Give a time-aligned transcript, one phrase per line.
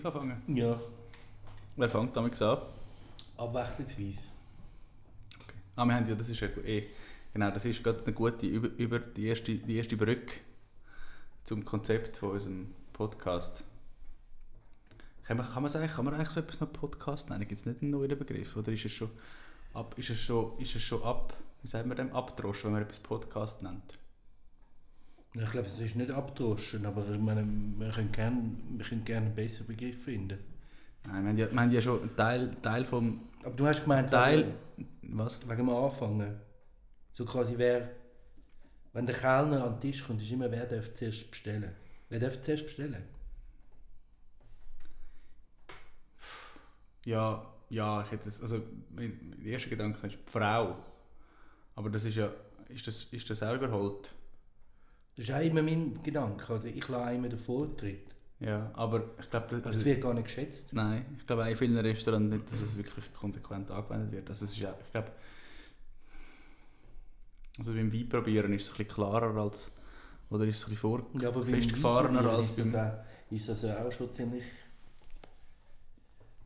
[0.00, 0.42] Sich anfangen?
[0.56, 0.80] Ja,
[1.76, 2.56] Wer fängt damit an?
[3.36, 4.28] abwechslungsweise.
[5.76, 6.88] Ah, wir haben ja, das ist ja eh,
[7.34, 10.40] genau, das ist gerade eine gute, über, über die, erste, die erste Brücke
[11.44, 13.62] zum Konzept von unserem Podcast.
[15.24, 17.46] Kann man, kann man, sagen, kann man eigentlich so etwas noch Podcast nennen?
[17.46, 18.56] Gibt es nicht einen neuen Begriff?
[18.56, 19.10] Oder ist es schon
[19.74, 22.82] ab, ist es schon, ist es schon ab, wie sagt man dem, abdroschen, wenn man
[22.84, 23.98] etwas Podcast nennt?
[25.32, 27.46] Ich glaube, es ist nicht abdroschen, aber ich meine,
[27.78, 28.42] wir können gerne
[28.76, 30.38] wir können gerne einen besseren Begriff finden.
[31.06, 33.82] Nein, wir haben ja, wir haben ja schon einen Teil, Teil vom, Aber du hast
[33.82, 34.54] gemeint, Teil,
[35.02, 35.40] was?
[35.40, 36.40] wegen, wegen dem Anfangen.
[37.12, 37.90] So quasi wer,
[38.92, 41.72] wenn der Kellner an den Tisch kommt, ist immer, wer darf zuerst bestellen.
[42.08, 43.04] Wer darf zuerst bestellen?
[47.04, 50.76] Ja, ja, ich hätte das, also mein mein erster Gedanke ist die Frau.
[51.76, 52.30] Aber das ist ja,
[52.68, 54.10] ist das, ist das auch überholt?
[55.20, 56.50] Das ist auch immer mein Gedanke.
[56.50, 58.06] Also ich lasse immer den Vortritt.
[58.38, 60.72] Ja, aber ich glaube, Das also, wird gar nicht geschätzt.
[60.72, 64.28] nein, ich glaube auch in vielen Restaurants nicht, dass es wirklich konsequent angewendet wird.
[64.30, 65.12] Also es ist ja, ich glaube,
[67.58, 69.70] also beim Weinprobieren ist es ein bisschen klarer als,
[70.30, 73.04] oder ist es ein bisschen vor, Ja, aber beim festgefahrener als ist das, beim, auch,
[73.30, 74.44] ist das auch schon ziemlich,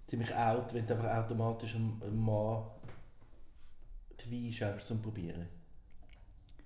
[0.09, 2.65] ziemlich out, wenn du einfach automatisch einem Mann
[4.19, 5.47] die Wein schenkst zum Probieren.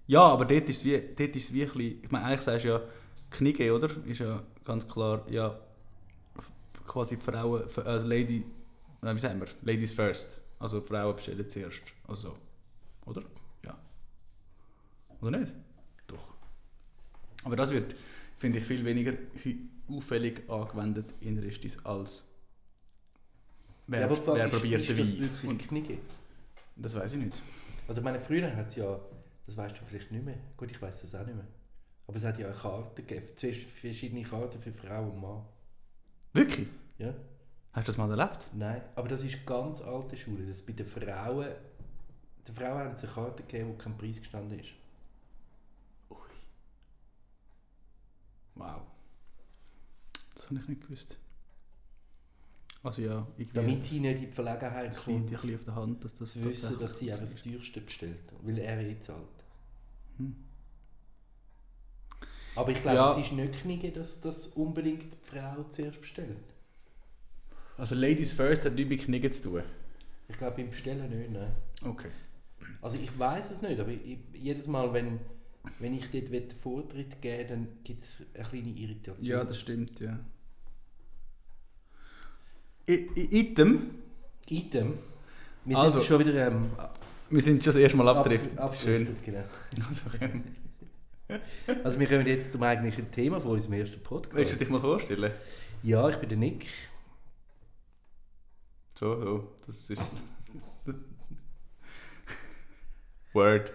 [0.09, 2.41] Ja, aber dort ist es wie, dort ist es wie ein bisschen, ich meine, eigentlich
[2.41, 2.81] sagst du ja,
[3.31, 3.91] Knigge, oder?
[4.07, 5.57] Ist ja ganz klar, ja,
[6.87, 8.45] quasi die Frauen, also Lady,
[9.03, 10.41] äh, wie sagen wir, Ladies first.
[10.59, 11.83] Also Frauen bestellen zuerst.
[12.09, 13.11] Also, so.
[13.11, 13.23] oder?
[13.65, 13.79] Ja.
[15.21, 15.53] Oder nicht?
[16.09, 16.35] Doch.
[17.45, 17.95] Aber das wird,
[18.37, 19.13] finde ich, viel weniger
[19.89, 22.29] auffällig angewendet in Restis als
[23.87, 25.99] wer, ja, aber wer ist, probiert ist den das wirklich Und Knigge?
[26.77, 27.43] das weiß ich nicht.
[27.87, 28.99] Also meine früher hat es ja,
[29.49, 31.47] das weißt du vielleicht nicht mehr, gut ich weiß das auch nicht mehr,
[32.07, 35.43] aber es hat ja eine Karte gegeben, zwei verschiedene Karten für Frau und Mann.
[36.35, 36.69] Wirklich?
[36.99, 37.15] Ja?
[37.73, 38.47] Hast du das mal erlebt?
[38.53, 41.49] Nein, aber das ist ganz alte Schule, das bei den Frauen,
[42.47, 44.69] den Frauen haben eine Karte gegeben, wo kein Preis gestanden ist.
[48.55, 48.83] Wow.
[50.35, 51.19] Das habe ich nicht gewusst.
[52.83, 56.15] Also ja, irgendwie Damit sie nicht in die Verlegenheit kommt, bisschen auf der Hand, dass
[56.15, 59.38] das wissen, dass sie eben das teuerste bestellt, weil er eh zahlt.
[60.19, 60.35] Hm.
[62.57, 63.13] Aber ich glaube, Ja.
[63.19, 66.37] es ist nicht Knigge, dass das unbedingt die Frau zuerst bestellt.
[67.77, 69.63] Also Ladies First hat nichts mit Knicken zu tun.
[70.29, 71.53] Ich glaube, beim Bestellen nicht, nein.
[71.85, 72.11] Okay.
[72.83, 75.21] Also ich weiß es nicht, aber ich, jedes Mal, wenn,
[75.79, 79.25] wenn ich dort den Vortritt gebe, dann gibt es eine kleine Irritation.
[79.25, 80.19] Ja, das stimmt, ja.
[82.91, 83.91] I I Item,
[84.49, 84.99] Item.
[85.65, 86.71] Wir Also- sind schon wieder ähm,
[87.31, 88.59] wir sind schon das erste Mal abgedriftet.
[88.59, 89.17] ab- Das ist schön.
[89.25, 89.41] Genau.
[89.89, 90.03] Also,
[91.85, 94.61] Also wir kommen jetzt zum eigentlichen Thema von unserem ersten willst du Podcast.
[94.61, 95.31] dich mal vorstellen?
[95.83, 96.67] Ja, ich bin der Nick.
[98.99, 99.49] So, so.
[99.67, 100.03] Das ist.
[103.35, 103.73] Word.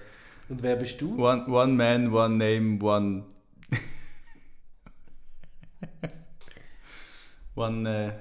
[0.50, 1.16] Und wer bist du?
[1.24, 3.24] One, one man, one name, one.
[7.56, 8.14] one, äh,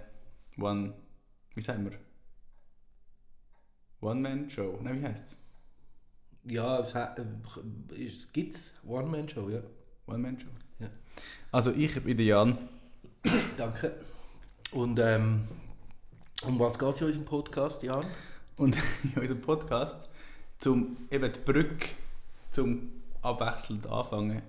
[0.63, 0.93] one.
[1.55, 1.99] Wie sagen wir?
[4.03, 4.79] One Man Show.
[4.83, 5.43] Nein, wie heißt es?
[6.45, 6.93] Ja, es,
[8.37, 9.61] es One-Man-Show, ja.
[10.07, 10.49] One Man Show.
[10.81, 10.91] Ja.
[11.53, 12.59] Also ich bin der Jan.
[13.57, 13.95] Danke.
[14.73, 15.47] Und ähm,
[16.45, 18.05] um was geht es in unserem Podcast, Jan?
[18.57, 20.09] Und in unserem Podcast,
[20.59, 21.91] zum eben die Brücke
[22.51, 22.91] zum
[23.23, 24.43] abwechselnd anfangen.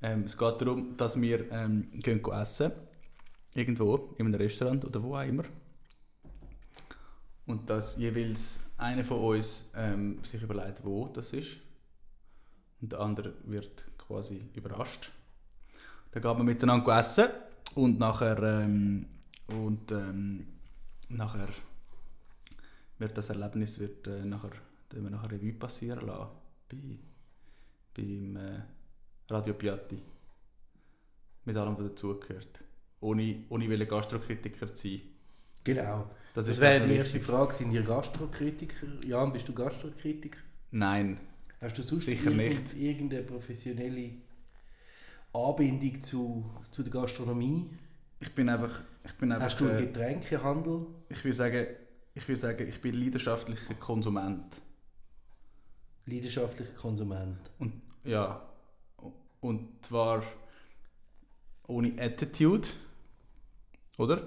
[0.00, 2.70] Ähm, es geht darum, dass wir ähm, gehen essen.
[3.54, 5.44] Irgendwo, in einem Restaurant oder wo auch immer.
[7.46, 11.58] Und dass jeweils einer von uns ähm, sich überlegt, wo das ist.
[12.80, 15.10] Und der andere wird quasi überrascht.
[16.12, 17.28] Dann geht man miteinander essen
[17.74, 19.06] und nachher, ähm,
[19.48, 20.46] und, ähm,
[21.08, 21.48] nachher
[22.98, 24.52] wird das Erlebnis wird, äh, nachher,
[24.90, 26.30] wir nachher Revue passieren lassen
[26.68, 26.98] bei,
[27.94, 28.62] beim äh,
[29.28, 30.00] Radio Piatti.
[31.44, 32.60] Mit allem, was dazugehört.
[33.00, 35.00] Ohne, ohne Gastrokritiker zu sein.
[35.64, 36.10] Genau.
[36.38, 37.18] Das, Das wäre die erste.
[37.20, 37.52] Frage.
[37.52, 38.86] Sind ihr Gastrokritiker?
[39.04, 40.38] Jan, bist du Gastrokritiker?
[40.70, 41.18] Nein,
[41.60, 44.10] Hast du sonst Sicher irgend- irgendeine professionelle
[45.32, 47.68] Anbindung zu, zu der Gastronomie?
[48.20, 48.82] ich bin einfach...
[49.04, 50.86] Ich, bin einfach, Hast du einen Getränkehandel?
[51.08, 51.66] ich, will sagen,
[52.14, 54.60] ich will sagen, ich bin leidenschaftlicher Konsument.
[56.06, 57.38] Leidenschaftlicher Konsument.
[57.58, 58.40] Und ja,
[59.40, 60.22] und zwar
[61.66, 62.68] ohne Attitude,
[63.96, 64.22] oder?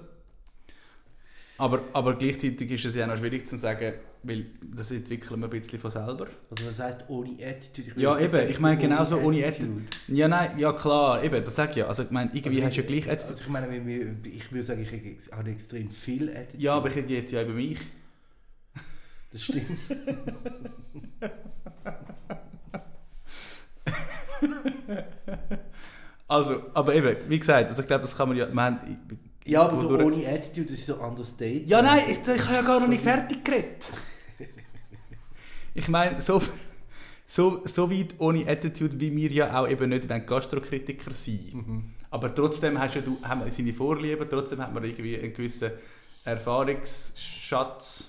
[1.62, 3.92] Aber, aber gleichzeitig ist es ja noch schwierig zu sagen,
[4.24, 6.26] weil das entwickeln wir ein bisschen von selber.
[6.50, 7.88] Also das heisst ohne Attitude?
[7.88, 9.82] Ich Ja, eben, sagen, ich meine genauso ohne Attitude.
[10.08, 11.86] Ja, nein, ja klar, eben, das sag ich ja.
[11.86, 13.28] Also ich meine, irgendwie Also, hast du ja gleich Attitude.
[13.28, 16.60] Also ich meine, ich würde sagen, ich habe extrem viel Attitude.
[16.60, 17.78] Ja, aber ich rede jetzt ja über mich.
[19.30, 19.66] Das stimmt.
[26.28, 28.46] Also, aber eben, wie gesagt, also ich glaube, das kann man ja...
[28.50, 28.78] Haben,
[29.44, 31.68] Ja, aber so durch- ohne Attitude, das ist so understated.
[31.68, 33.90] Ja, nein, ich, ich habe ja gar noch nicht fertig geredet.
[35.74, 36.42] Ich meine, so,
[37.26, 41.84] so, so weit ohne Attitude, wie wir ja auch eben nicht wollen Gastrokritiker sein Mhm.
[42.10, 45.70] Aber trotzdem hast ja du, haben wir seine Vorlieben, trotzdem hat man irgendwie einen gewissen
[46.24, 48.08] Erfahrungsschatz.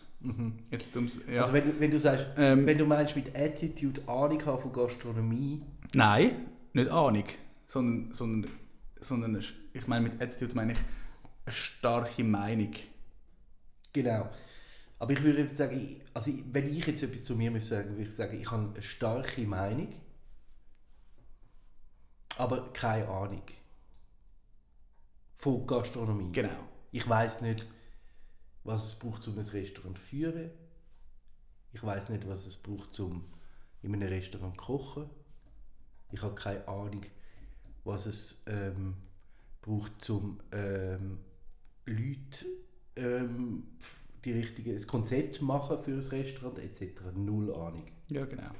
[0.72, 1.42] Jetzt ums, ja.
[1.42, 4.72] Also wenn, du- wenn du sagst, Ähm, wenn du meinst mit Attitude Ahnung haben von
[4.74, 5.62] Gastronomie,
[5.96, 6.32] Nein,
[6.74, 7.26] nicht Ahnung,
[7.68, 8.52] sondern, sondern,
[9.02, 9.42] sondern
[9.74, 10.80] ich meine mit Attitude meine ich
[11.46, 12.74] eine starke Meinung.
[13.92, 14.30] genau.
[15.00, 18.10] Aber ich würde jetzt sagen, also wenn ich jetzt etwas zu mir muss sagen, würde
[18.10, 19.90] ich sagen, ich habe eine starke Meinung,
[22.38, 23.44] aber keine Ahnung
[25.36, 26.32] von Gastronomie.
[26.32, 26.70] Genau.
[26.92, 27.66] Ich weiß nicht,
[28.64, 30.52] was es braucht, um ein Restaurant zu führen.
[31.74, 33.26] Ich weiß nicht, was es braucht, um
[33.82, 35.10] in einem Restaurant zu kochen.
[36.12, 37.06] Ich habe keine Ahnung,
[37.84, 38.96] was es ähm,
[39.62, 41.20] braucht, um ähm,
[41.86, 42.46] Leute
[42.96, 43.64] ähm,
[44.24, 47.02] die richtige, das Konzept machen für ein Restaurant etc.
[47.16, 47.86] Null Ahnung.
[48.12, 48.52] Ja, genau.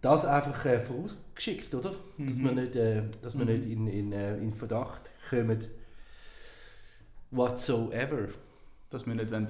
[0.00, 1.94] Das einfach äh, vorausgeschickt, oder?
[2.18, 2.44] Dass Mhm.
[2.44, 5.64] wir nicht, äh, dass wir nicht in, in, äh, in Verdacht kommen,
[7.30, 8.28] whatsoever.
[8.90, 9.48] Dass wir nicht wollen,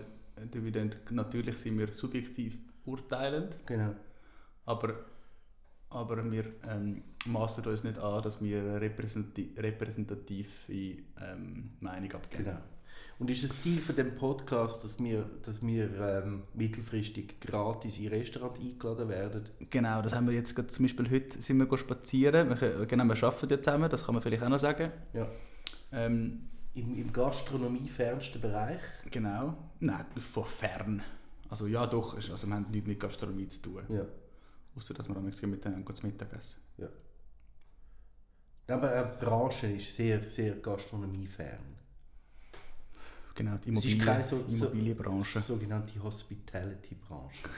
[0.53, 3.95] dividend, natürlich sind wir subjektiv urteilend, Genau.
[4.65, 5.05] aber,
[5.91, 10.49] aber wir ähm, maßen uns nicht an, dass wir eine repräsentati repräsentative
[11.21, 12.45] ähm, Meinung abgeben.
[12.45, 12.59] genau.
[13.21, 15.89] Und ist das Ziel von dem Podcast, dass wir, dass wir
[16.25, 19.49] ähm, mittelfristig gratis in Restaurant eingeladen werden?
[19.71, 23.23] Genau, das haben wir jetzt gerade, zum Beispiel heute sind wir spazieren, wir, genau, wir
[23.23, 24.91] arbeiten ja zusammen, das kann man vielleicht auch noch sagen.
[25.13, 25.29] Ja.
[25.93, 28.81] Ähm, Im, im gastronomiefernsten Bereich.
[29.11, 31.03] genau, nein, von fern.
[31.49, 34.05] Also ja doch, also wir haben nichts mit Gastronomie zu tun, Ja.
[34.77, 36.61] außer dass wir am nächsten miteinander zu Mittag essen.
[36.79, 36.89] ja.
[38.67, 41.59] Aber die Branche ist sehr, sehr gastronomiefern.
[43.35, 45.41] Genau, die Es ist Immobilien, keine so, so, Immobilienbranche.
[45.41, 47.49] sogenannte Hospitality-Branche.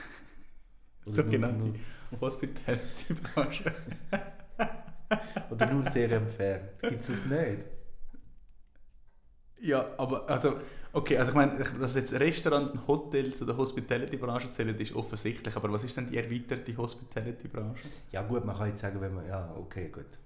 [1.05, 1.79] Sogenannte
[2.19, 3.73] Hospitality-Branche.
[5.51, 6.71] Oder nur sehr entfernt.
[6.81, 7.63] Gibt es das nicht?
[9.61, 10.59] Ja, aber also,
[10.93, 15.83] okay, also ich meine, dass jetzt Restaurant, Hotels oder Hospitality-Branche zählen, ist offensichtlich, aber was
[15.83, 17.87] ist denn die erweiterte Hospitality-Branche?
[18.11, 19.25] Ja gut, man kann jetzt sagen, wenn man...
[19.27, 20.19] Ja, okay, gut.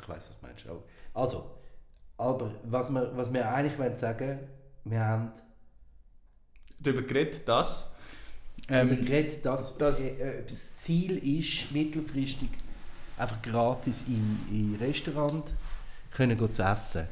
[0.00, 0.66] Ich weiß, was du meinst.
[0.66, 0.82] Aber,
[1.14, 1.50] also,
[2.18, 4.38] aber was wir, was wir eigentlich wollen sagen,
[4.84, 5.32] wir haben
[6.78, 7.92] Darüber geredet, dass
[8.68, 12.50] ähm, ähm, geredet, dass das- äh, äh, das Ziel ist, mittelfristig
[13.16, 15.54] einfach gratis in, in Restaurant
[16.12, 17.06] können zu essen.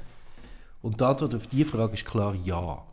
[0.83, 2.85] Und die Antwort auf diese Frage ist klar ja.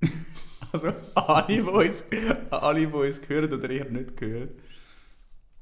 [0.72, 2.04] also alle, die uns,
[2.50, 4.50] alle, die uns hören oder eher nicht hören,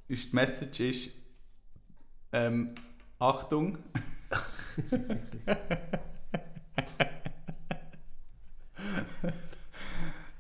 [0.09, 1.11] ist die Message ist,
[2.33, 2.75] ähm,
[3.19, 3.79] Achtung,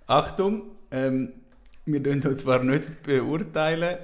[0.07, 1.33] Achtung, ähm,
[1.85, 3.99] wir können uns zwar nicht beurteilen,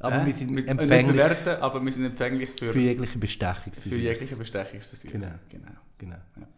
[0.00, 2.80] Aber äh, wir sind mit, äh, nicht empfänglich bewerten, aber wir sind empfänglich für, für
[2.80, 3.94] jegliche Bestechungsversuche.
[3.94, 5.12] für jegliche Bestechungsversuche.
[5.12, 5.34] Genau.
[5.48, 5.72] genau.
[5.98, 6.16] Genau.
[6.36, 6.48] Ja.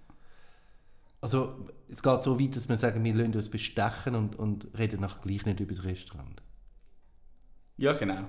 [1.21, 5.01] Also es geht so weit, dass wir sagen, wir lassen uns bestechen und, und reden
[5.01, 6.43] nachher gleich nicht über das Restaurant.
[7.77, 8.29] Ja, genau.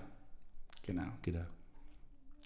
[0.84, 1.04] Genau.
[1.22, 1.46] Genau.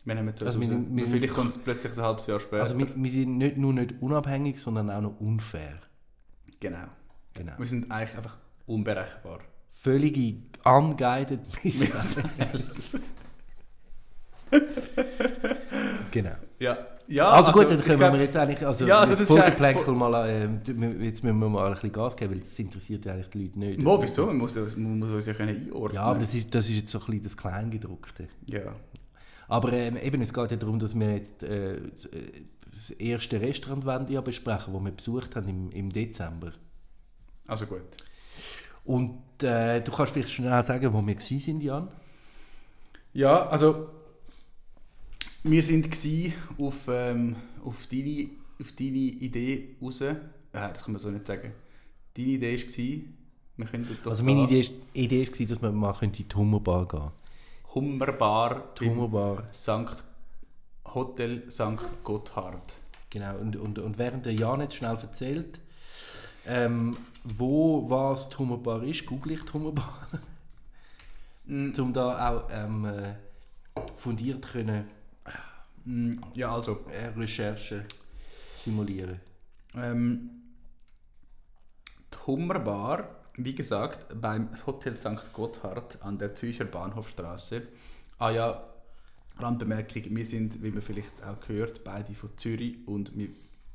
[0.06, 2.62] Wir nehmen das Also wir sind- wir Vielleicht kommt es plötzlich ein halbes Jahr später.
[2.64, 5.80] Also wir, wir sind nicht nur nicht unabhängig, sondern auch noch unfair.
[6.60, 6.88] genau.
[7.34, 7.54] Genau.
[7.58, 9.40] Wir sind eigentlich einfach unberechenbar.
[9.72, 12.18] Völlige unguided Missiles.
[16.12, 16.36] genau.
[16.60, 16.78] Ja.
[17.08, 19.94] Ja Also, gut, dann ich können glaub- wir jetzt eigentlich, also Ja, also das Vogelplänkel
[19.94, 20.44] mal, äh,
[21.06, 23.60] jetzt müssen wir mal ein bisschen Gas geben, weil das interessiert ja eigentlich die Leute
[23.60, 23.80] nicht.
[23.80, 24.26] Mo, wieso?
[24.28, 26.92] Man muss, man muss uns ja können einordnen Ja, aber das ist, das ist jetzt
[26.92, 28.28] so ein bisschen das Kleingedruckte.
[28.50, 28.74] Ja.
[29.48, 32.06] Aber ähm, eben, es geht ja darum, dass wir jetzt äh, das,
[32.92, 36.52] äh, erste Restaurant ja besprechen, das wir besucht haben im, im Dezember.
[37.48, 37.82] Also gut.
[38.84, 41.88] Und äh, du kannst vielleicht schnell sagen, wo wir sind, Jan?
[43.14, 43.90] Ja, also
[45.50, 50.02] wir sind gsi auf, ähm, auf, deine, auf deine Idee raus.
[50.02, 50.16] Äh,
[50.52, 51.54] das kann man so nicht sagen.
[52.16, 53.04] Deine Idee war,
[53.58, 54.44] wir könnten dort Also meine.
[54.44, 57.12] Idee, Idee war, dass wir mal in die Hummerbar gehen
[57.74, 59.48] Hummerbar Die Hummerbar.
[59.52, 60.04] Sankt
[60.94, 62.04] Hotel St.
[62.04, 62.76] Gotthard.
[63.10, 65.60] Genau, und, und, und während der Jan jetzt schnell erzählt,
[66.50, 70.08] Ähm, wo was die Hummerbar ist, google ich die Hummerbar.
[71.46, 73.16] Mm, um da auch ähm, äh,
[73.98, 74.97] fundiert können
[76.34, 76.86] ja, also.
[76.92, 77.86] äh, Recherchen
[78.56, 79.20] simulieren.
[79.76, 80.30] Ähm,
[82.14, 85.34] die Hummerbar, wie gesagt, beim Hotel St.
[85.34, 87.62] Gotthard an der Zürcher Bahnhofstraße.
[88.20, 88.64] Ah ja,
[89.38, 93.30] Randbemerkung, wir sind, wie man vielleicht auch gehört, beide von Zürich und wir,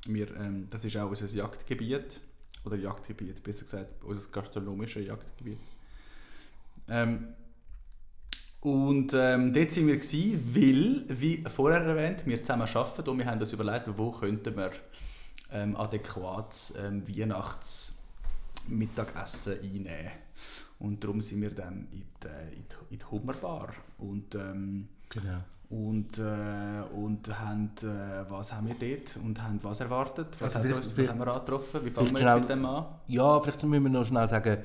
[0.07, 2.21] wir, ähm, das ist auch unser Jagdgebiet,
[2.65, 5.59] oder Jagdgebiet, besser gesagt, unser gastronomisches Jagdgebiet.
[6.89, 7.35] Ähm,
[8.63, 13.27] und ähm, dort sind wir gewesen, weil, wie vorher erwähnt, wir zusammen arbeiten und wir
[13.27, 14.71] haben uns überlegt, wo könnten wir
[15.53, 20.11] ähm, adäquates ähm, Weihnachtsmittagessen einnehmen.
[20.79, 23.69] Und darum sind wir dann in die, äh, in die, in die Hummerbar.
[23.99, 25.39] Und, ähm, Genau.
[25.71, 30.29] und, äh, und haben, äh, was haben wir dort und haben was erwartet?
[30.41, 31.85] Was, Also vielleicht- uns, was haben wir angetroffen?
[31.85, 32.87] Wie fangen wir jetzt mit dem an?
[33.09, 34.59] Ja, vielleicht müssen wir noch schnell sagen,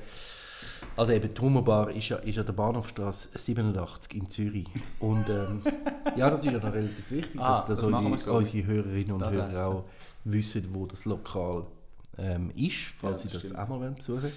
[0.98, 4.66] also eben die Hummerbar ist ja, ist ja der Bahnhofstrasse 87 in Zürich.
[5.00, 5.62] Und ähm,
[6.16, 9.24] ja, das ist ja noch relativ wichtig, Ah, dass, dass das unsere, unsere Hörerinnen und
[9.30, 9.84] Hörer auch
[10.24, 11.66] wissen, wo das Lokal
[12.18, 13.58] ähm, ist, falls Ja, sie das stimmt.
[13.58, 14.32] auch mal wollen besuchen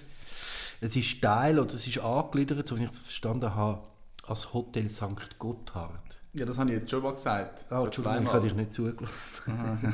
[0.81, 3.81] Es ist Teil, oder es ist angegliedert, so wie ich das verstanden habe,
[4.27, 5.39] als Hotel St.
[5.39, 6.21] Gotthard.
[6.33, 7.65] Ja, das habe ich jetzt schon mal gesagt.
[7.71, 9.93] Ah, Entschuldigung, ich habe dich nicht zugelassen.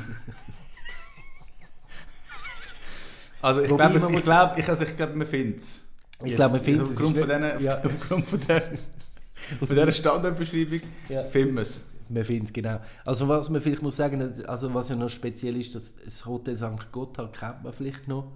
[3.40, 5.87] Also ich Wobei glaube, ich glaube, ich, also ich glaube, man findet es.
[6.24, 6.90] Ich glaube, man findet es.
[6.92, 7.80] Aufgrund von, diesen, ja.
[7.84, 8.60] aufgrund von, der,
[9.58, 11.24] von dieser Standardbeschreibung Ja.
[11.24, 11.80] finden wir es.
[12.08, 12.80] Man findet es, genau.
[13.04, 16.56] Also was man vielleicht muss sagen, also was ja noch speziell ist, dass das Hotel
[16.56, 16.90] St.
[16.90, 18.32] Gotthard kennt man vielleicht noch,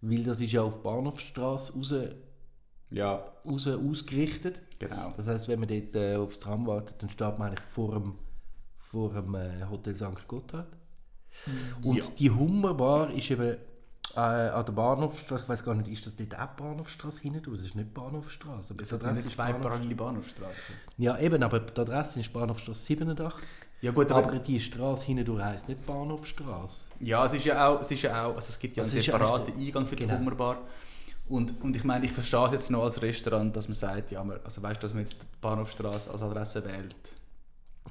[0.00, 1.92] weil das ist ja auf Bahnhofstrasse raus,
[2.90, 4.60] Ja, raus ausgerichtet.
[4.78, 5.12] genau.
[5.16, 8.14] Das heißt, wenn man dort äh, aufs Tram wartet, dann steht man eigentlich vor dem,
[8.78, 10.26] vor dem äh, Hotel St.
[10.28, 10.68] Gotthard.
[11.82, 12.04] Und Ja.
[12.18, 13.56] die Hummerbar ist eben
[14.14, 17.54] äh, an der Bahnhofstrasse, ich weiß gar nicht, ist das dort auch die Bahnhofstrasse hinten?
[17.54, 18.74] Das ist nicht Bahnhofstrasse.
[18.74, 20.74] aber Es die Adresse ist zwei parallele Bahnhofstraßen.
[20.98, 23.40] Ja, eben, aber die Adresse ist Bahnhofstrasse 87.
[23.80, 26.88] Ja gut, Aber, aber, die Straße hindurch heisst nicht Bahnhofstraße.
[27.00, 29.04] ja, es ist ja auch, es ist ja auch, also es gibt ja Also einen
[29.04, 30.18] ja separaten eigentlich- Eingang für die genau.
[30.18, 30.58] Hummerbar.
[31.28, 34.22] Und, und ich meine, ich verstehe es jetzt noch als Restaurant, dass man sagt, ja,
[34.22, 36.94] man, also weißt, dass man jetzt die Bahnhofstraße als Adresse wählt.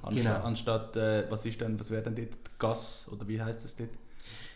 [0.04, 0.46] Anstatt, Genau.
[0.46, 3.90] anstatt äh, was ist denn, was wäre denn dort Gas oder wie heißt das dort?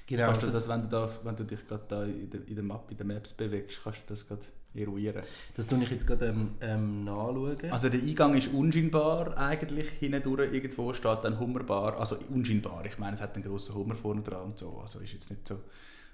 [0.08, 0.26] Genau.
[0.28, 2.56] kannst du das, das, wenn du, da, wenn du dich gerade da in der, in
[2.56, 4.46] der Map, in der Maps bewegst, kannst du das gerade
[4.76, 5.24] eruieren.
[5.56, 7.72] das tue ich jetzt gerade ähm, ähm, nachschauen.
[7.72, 13.16] Also der Eingang ist unscheinbar eigentlich, hindurch irgendwo steht dann Hummerbar, also unscheinbar, ich meine
[13.16, 15.60] es hat einen grossen Hummer vorne dran und so, also ist jetzt nicht so,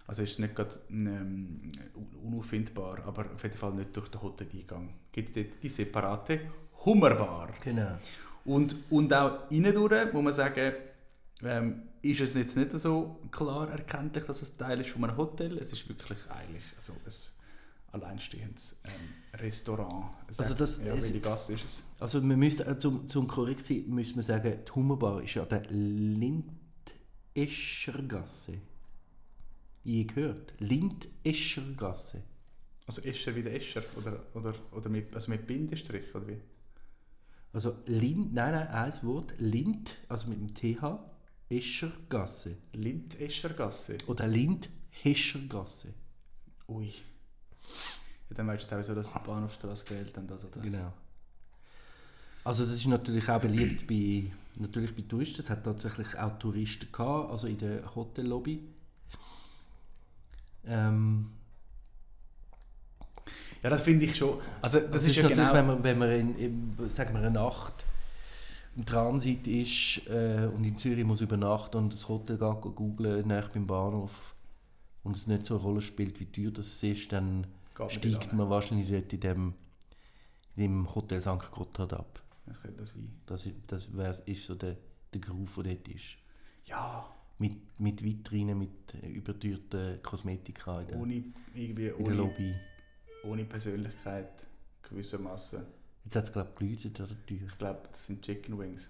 [0.08, 1.72] also ist nicht gerade ähm,
[2.24, 4.94] unauffindbar, aber auf jeden Fall nicht durch den Hoteleingang.
[5.12, 6.40] Gibt es dort die separate
[6.86, 7.50] Hummerbar.
[7.62, 7.98] genau.
[8.44, 10.74] Und, und auch innen durch muss man sagen,
[11.44, 15.58] ähm, ist es jetzt nicht so klar erkenntlich, dass es Teil ist von einem Hotel.
[15.58, 17.12] Es ist wirklich eigentlich also ein
[18.02, 18.92] alleinstehendes ähm,
[19.40, 20.16] Restaurant.
[20.28, 21.84] Also das- ja, es- Gasse ist es?
[22.00, 25.46] Also wir müssen, äh, zum, zum korrekt sein, müssen wir sagen, die Hummerbar ist ja
[25.46, 25.64] der
[27.36, 28.54] Lindeschergasse.
[29.84, 30.54] Je gehört.
[30.60, 32.22] Lindeschergasse.
[32.88, 36.38] Also Escher wie der Escher oder, oder, oder mit, also mit Bindestrich oder wie?
[37.54, 39.34] Also Lind, nein, nein, ein Wort.
[39.38, 41.00] Lind, also mit dem TH,
[41.51, 42.58] Eschergasse.
[42.74, 43.98] Lind-Eschergasse.
[44.08, 45.93] Oder Lindheschergasse.
[46.67, 46.88] Ui.
[48.29, 50.70] Ja, dann weißt du jetzt auch so, dass die Bahnhofstrasse gewählt haben als Adresse.
[50.70, 50.93] Genau.
[52.43, 55.41] Also das ist natürlich auch beliebt bei, natürlich bei Touristen.
[55.41, 58.63] Es hat tatsächlich auch Touristen gehabt, also in der Hotellobby.
[60.65, 61.31] Ähm,
[63.63, 64.39] Ja, das finde ich schon.
[64.62, 65.53] Also das, das ist, ist, ja natürlich, genau...
[65.53, 67.86] wenn man, wenn man in, in, sagen wir, eine Nacht
[68.75, 73.28] im Transit ist äh, und in Zürich muss übernachten und das Hotel geht go googlen,
[73.28, 74.36] nach beim Bahnhof
[75.04, 78.34] und es nicht so eine Rolle spielt, wie teuer das ist, dann Geht man steigt
[78.34, 79.54] man wahrscheinlich dort in dem,
[80.56, 81.51] in dem Hotel St.
[81.51, 82.22] Gotthard ab.
[82.46, 83.10] Das könnte sein.
[83.25, 84.78] Das, ist- das wär, ist so der,
[85.13, 86.06] der Groove, der dort ist.
[86.66, 87.06] Ja,
[87.40, 91.13] Mit, mit Vitrinen, mit äh, überteuerten Kosmetika in der, ohne
[91.56, 92.56] irgendwie in der ohne, Lobby.
[93.24, 94.48] ohne Persönlichkeit
[94.84, 95.62] gewissermaßen.
[96.03, 97.48] Jetzt hat es, glaube ich, geläutet an der Tür.
[97.48, 98.89] Ich glaube, das sind Chicken Wings.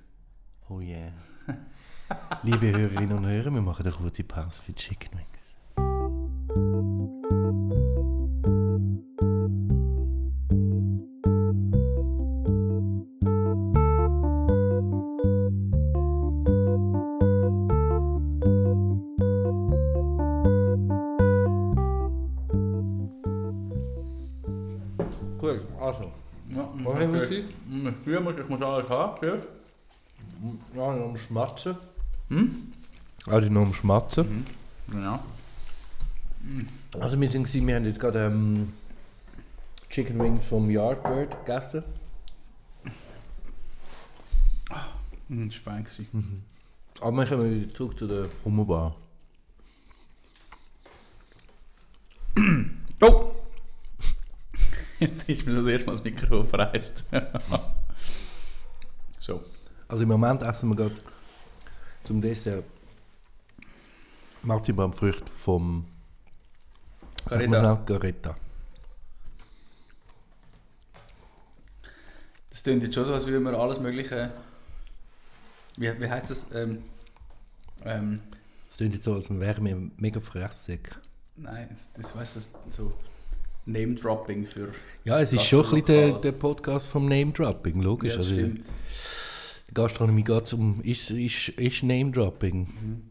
[0.70, 1.12] Oh yeah.
[2.44, 5.51] Liebe Hörerinnen und Hörer, wir machen eine kurze Pause für Chicken Wings.
[28.92, 29.42] Gell?
[30.76, 31.78] Ja, noch am Schmatzen.
[32.28, 32.74] Hm?
[33.26, 34.46] Also noch am Schmatzen.
[34.90, 35.20] Genau.
[37.00, 38.74] Also wir sind gewesen, wir haben jetzt gerade ähm,
[39.90, 41.84] Chicken Wings vom Yardbird gegessen.
[44.66, 45.84] Das war fein.
[45.86, 46.44] gewesen.
[47.00, 48.98] Aber wir kommen wieder zurück zu der Hummerbar.
[53.00, 53.32] Oh!
[55.00, 57.06] Jetzt ist mir das erste Mal das Mikrofon verreist.
[59.32, 59.42] so.
[59.88, 60.96] Also im Moment essen wir gerade
[62.04, 62.66] zum Dessert
[64.44, 65.86] Marzipanfrüchte vom
[67.30, 67.76] Garetta.
[67.86, 68.36] Garetta.
[72.50, 74.32] Das klingt jetzt schon so, als würden wir alles Mögliche.
[75.78, 76.48] Wie, wie heißt das?
[76.54, 76.84] Ähm,
[77.86, 78.22] ähm,
[78.68, 80.96] Das klingt jetzt so, als wären wir mega Fresssäcke.
[81.38, 82.94] nein, das, das weißt du, so
[83.66, 84.70] Name-Dropping für.
[85.04, 88.14] Ja, es ist schon ein bisschen der, der Podcast vom Name-Dropping, logisch.
[88.14, 88.68] Ja, das also, stimmt.
[89.70, 92.58] die Gastronomie geht es um, ist, ist, ist Name-Dropping.
[92.60, 93.02] Mhm.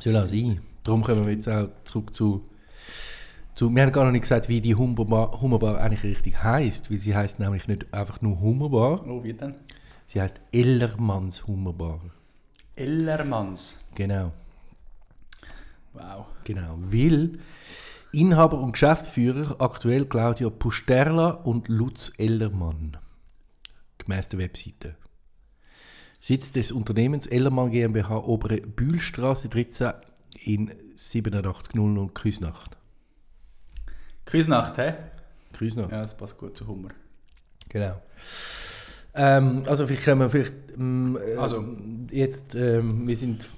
[0.00, 0.60] Soll auch sein.
[0.84, 2.48] Darum kommen wir jetzt auch zurück zu,
[3.54, 3.72] zu...
[3.74, 6.90] Wir haben gar noch nicht gesagt, wie die Hummerbar, Hummerbar eigentlich richtig heisst.
[6.90, 9.54] Weil sie heisst nämlich nicht einfach nur Hummerbar, Oh, wie denn?
[10.06, 12.00] sie heisst Ellermanns Hummerbar.
[12.74, 13.78] Ellermanns.
[13.94, 14.32] Genau,
[15.92, 16.24] Wow.
[16.44, 16.78] genau.
[16.80, 17.38] Weil
[18.12, 22.98] Inhaber und Geschäftsführer aktuell Claudia Pusterla und Lutz Ellermann.
[23.98, 24.96] Gemäß der Webseite.
[26.20, 29.92] Sitz des Unternehmens Ellermann GmbH Obere Bühlstraße 13
[30.44, 32.76] in 8700 Küsnacht.
[34.26, 34.94] Küsnacht, hä?
[35.52, 35.90] Küsnacht.
[35.90, 36.90] Ja, das passt gut zu Hummer.
[37.70, 38.00] Genau.
[39.14, 41.64] Ähm, also vielleicht können wir vielleicht ähm, äh, Also.
[42.10, 43.48] jetzt, ähm, wir sind,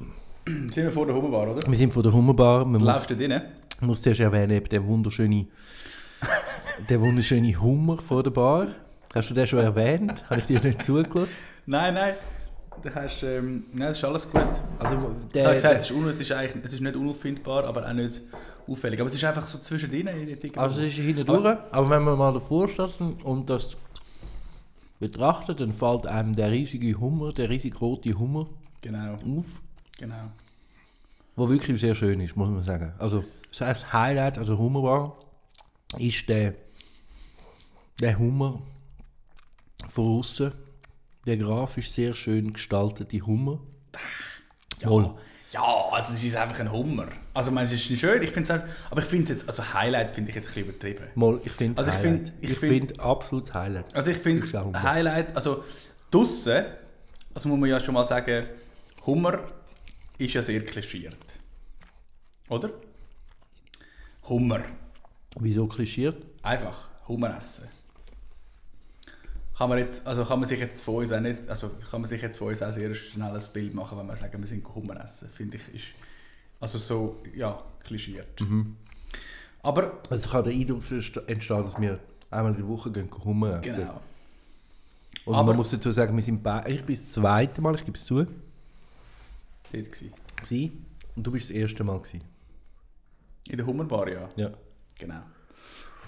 [0.46, 1.66] Sind wir vor der Hummerbar, oder?
[1.66, 2.64] wir sind vor der Hummerbar.
[2.64, 3.43] Man Du läufst da rein.
[3.80, 5.47] Muss zuerst erwähnen, eben der wunderschöne,
[6.89, 8.69] der wunderschöne Hummer vor der Bar.
[9.15, 10.28] Hast du den schon erwähnt?
[10.28, 11.34] Habe ich dir nicht zugelassen?
[11.67, 12.15] Nein, nein.
[12.82, 14.43] Du hast, ähm, nein, das ist alles gut.
[14.78, 16.97] Also Ich habe der, gesagt, der, es ist, un es, ist eigentlich, es ist nicht
[16.97, 18.21] unauffindbar, aber auch nicht
[18.67, 19.00] auffällig.
[19.00, 20.06] Aber es ist einfach so zwischendrin.
[20.06, 23.76] der also es ist hinten durch, aber wenn wir mal davor stehen und das
[24.99, 28.47] betrachten, dann fällt einem der riesige Hummer, der riesig rote Hummer
[28.80, 29.63] Genau, auf.
[29.99, 30.30] genau.
[31.37, 32.93] Wo wirklich sehr schön ist, muss man sagen.
[32.99, 33.25] Also
[33.58, 35.17] das heißt Highlight, also Hummerbar,
[35.99, 36.54] ist der,
[38.00, 38.62] der Hummer
[39.88, 40.52] von außen,
[41.26, 43.60] der grafisch sehr schön gestaltete Hummer.
[44.80, 45.14] Ja, Wohl.
[45.52, 47.06] ja, also es ist einfach ein Hummer.
[47.32, 50.10] Also ich meine, es ist schön, ich auch, aber ich finde es jetzt, also Highlight
[50.10, 51.04] finde ich jetzt ein bisschen übertrieben.
[51.14, 53.95] Mal, ich finde Also ich ich ich find- finde absolut Highlight.
[53.95, 54.82] Also ich finde Hummer.
[54.82, 55.64] Highlight, also
[56.10, 56.64] draussen,
[57.32, 58.47] also muss man ja schon mal sagen,
[59.06, 59.38] Hummer
[60.19, 61.19] ist ja sehr klischiert.
[62.49, 62.71] Oder?
[64.28, 64.63] Hummer.
[65.39, 66.23] Wieso klischiert?
[66.43, 67.69] Einfach Hummer essen.
[69.56, 72.08] Kann man, jetzt, also kann man sich jetzt von uns auch nicht, also kann man
[72.08, 74.67] sich jetzt von uns auch sehr schnell ein Bild machen, wenn wir sagen, wir sind
[74.75, 75.84] Hummer essen, finde ich, ist
[76.58, 78.41] also so, ja, klischiert.
[78.41, 78.76] Mhm.
[79.63, 83.76] Aber, Also kann der Eindruck entstehen, dass wir einmal in der Woche gehen Hummer essen.
[83.76, 84.00] genau,
[85.25, 87.84] Und Aber- man muss dazu sagen, wir sind bei, ich bin das zweite Mal, ich
[87.84, 88.30] gebe es zu, dort
[89.71, 90.13] gewesen.
[90.37, 92.23] gewesen, und du bist das erste Mal gewesen.
[93.49, 94.28] In der Hummerbar, ja.
[94.37, 94.50] Ja.
[94.99, 95.23] Genau.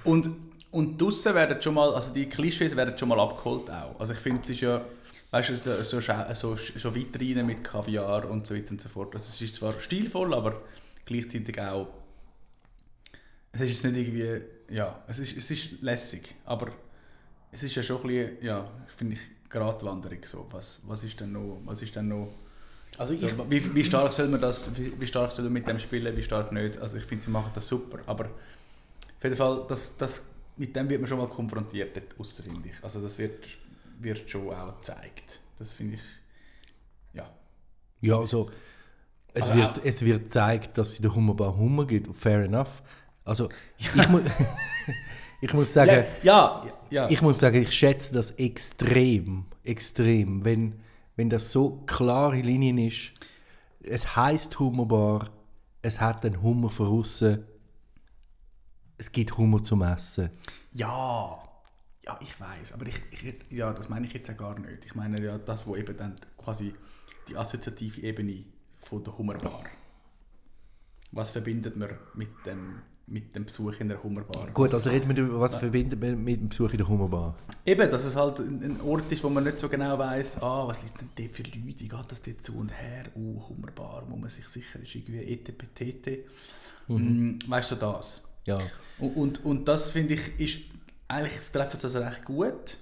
[0.04, 0.30] Und,
[0.70, 3.98] und draussen werden schon mal, also die Klischees werden schon mal abgeholt auch.
[3.98, 4.84] Also ich finde, es ist ja,
[5.30, 9.14] weißt du, so, so, so Vitrinen mit Kaviar und so weiter und so fort.
[9.14, 10.62] Also es ist zwar stilvoll, aber
[11.04, 11.88] gleichzeitig auch,
[13.52, 14.42] es ist nicht irgendwie,
[14.74, 16.72] ja, es ist, es ist lässig, aber
[17.52, 20.46] es ist ja schon ein bisschen, ja, finde ich, Gratwanderung so.
[20.50, 22.28] Was, was ist denn noch, was ist denn noch,
[22.98, 25.78] Also so, wie, wie stark soll man das, wie, wie stark soll man mit dem
[25.78, 26.78] spielen, wie stark nicht.
[26.78, 30.88] Also ich finde, sie machen das super, aber auf jeden Fall, das, das, mit dem
[30.88, 32.74] wird man schon mal konfrontiert aussen, finde ich.
[32.82, 33.46] Also das wird,
[34.00, 35.40] wird schon auch gezeigt.
[35.58, 36.00] Das finde ich,
[37.12, 37.30] ja.
[38.00, 38.50] Ja, also
[39.34, 42.14] es, Aber wird, es wird gezeigt, dass es in der Hummerbar Hummer gibt.
[42.16, 42.82] Fair enough.
[43.24, 44.20] Also ich, mu
[45.42, 47.10] ich muss sagen, ja, ja, ja.
[47.10, 50.80] ich muss sagen, ich schätze das extrem, extrem, wenn,
[51.16, 53.12] wenn das so klare Linien ist.
[53.80, 55.30] Es heißt Hummerbar,
[55.82, 57.44] es hat einen Hummer von außen,
[58.98, 60.30] es gibt Hummer zum Essen.
[60.72, 61.38] Ja,
[62.04, 64.84] ja, ich weiß, aber ich, ich, ja, das meine ich jetzt ja gar nicht.
[64.84, 66.74] Ich meine ja das, wo eben dann quasi
[67.28, 68.44] die assoziative Ebene
[68.80, 69.64] von der Hummerbar.
[71.12, 74.48] Was verbindet man mit dem, mit dem Besuch in der Hummerbar?
[74.52, 77.36] Gut, also reden wir über, was verbindet man mit dem Besuch in der Hummerbar?
[77.64, 80.82] Eben, dass es halt ein Ort ist, wo man nicht so genau weiß, ah, was
[80.82, 84.16] ist denn dort für Leute, wie geht das dort zu und her, uh, Hummerbar, wo
[84.16, 86.26] man sich sicher ist, irgendwie ETPTT.
[86.88, 87.38] Mhm.
[87.46, 88.22] Weißt du das?
[88.44, 88.58] Ja.
[88.98, 90.60] Und, und, und das finde ich, ist,
[91.08, 92.78] eigentlich treffen sie das recht gut.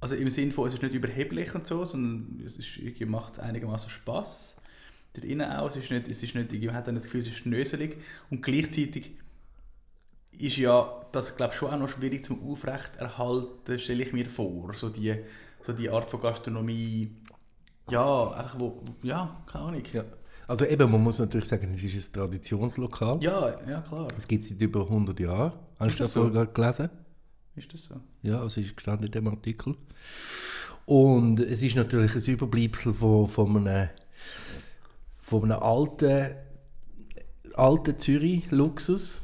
[0.00, 3.40] Also im Sinne von, es ist nicht überheblich und so, sondern es ist, irgendwie macht
[3.40, 4.55] einigermaßen Spaß.
[5.16, 5.68] Dort innen auch.
[5.68, 7.96] Es ist nicht, es ist nicht, man hat dann das Gefühl, es ist schnöselig.
[8.30, 9.12] Und gleichzeitig
[10.38, 14.72] ist ja das, glaube ich, schon auch noch schwierig zum Aufrechterhalten, stelle ich mir vor.
[14.74, 15.14] So die,
[15.64, 17.10] so die Art von Gastronomie,
[17.90, 19.82] ja, einfach wo, ja, keine Ahnung.
[19.92, 20.04] Ja.
[20.48, 23.18] Also eben, man muss natürlich sagen, es ist ein Traditionslokal.
[23.20, 24.06] Ja, ja, klar.
[24.16, 25.52] Es gibt es seit über 100 Jahren.
[25.78, 26.46] Hast Ist du das so?
[26.52, 26.90] gelesen?
[27.56, 27.94] Ist das so?
[28.22, 29.74] Ja, also ist gestanden in dem Artikel.
[30.84, 33.88] Und es ist natürlich ein Überbleibsel von, von einem,
[35.26, 36.36] von einem alten,
[37.54, 39.22] alten Zürich-Luxus.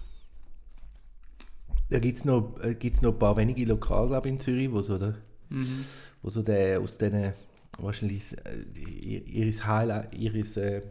[1.90, 4.72] Da gibt es noch, äh, gibt's noch ein paar wenige Lokale, glaube ich, in Zürich,
[4.72, 5.14] wo so, der,
[5.50, 5.84] Mhm.
[6.22, 7.34] wo so der, aus diesen,
[7.78, 10.82] wahrscheinlich äh, ihr- ihres Highlight, ihres, äh,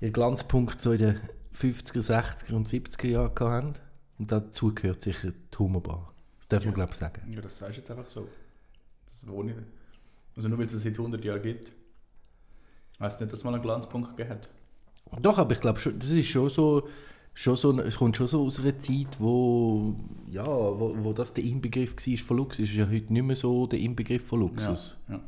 [0.00, 1.20] ihr Glanzpunkt so in den
[1.52, 3.72] 50er, 60er und 70er Jahren haben.
[4.18, 6.14] Und dazu gehört sicher die Hummerbar.
[6.38, 7.20] Das darf man, glaube ich, sagen.
[7.34, 8.28] Ja, das sagst du jetzt einfach so.
[9.06, 9.56] Das wohne ich.
[10.36, 11.72] Also nur weil es es seit 100 Jahren gibt.
[13.00, 14.48] Heißt nicht, dass mal einen Glanzpunkt gegeben hat.
[15.20, 16.88] Doch, aber ich glaube das ist schon so,
[17.34, 19.94] schon so, es kommt schon so aus einer Zeit, wo,
[20.30, 22.64] ja, wo, wo das der Inbegriff war von Luxus.
[22.64, 24.96] Es ist ja heute nicht mehr so der Inbegriff von Luxus.
[25.08, 25.20] Ja, ja.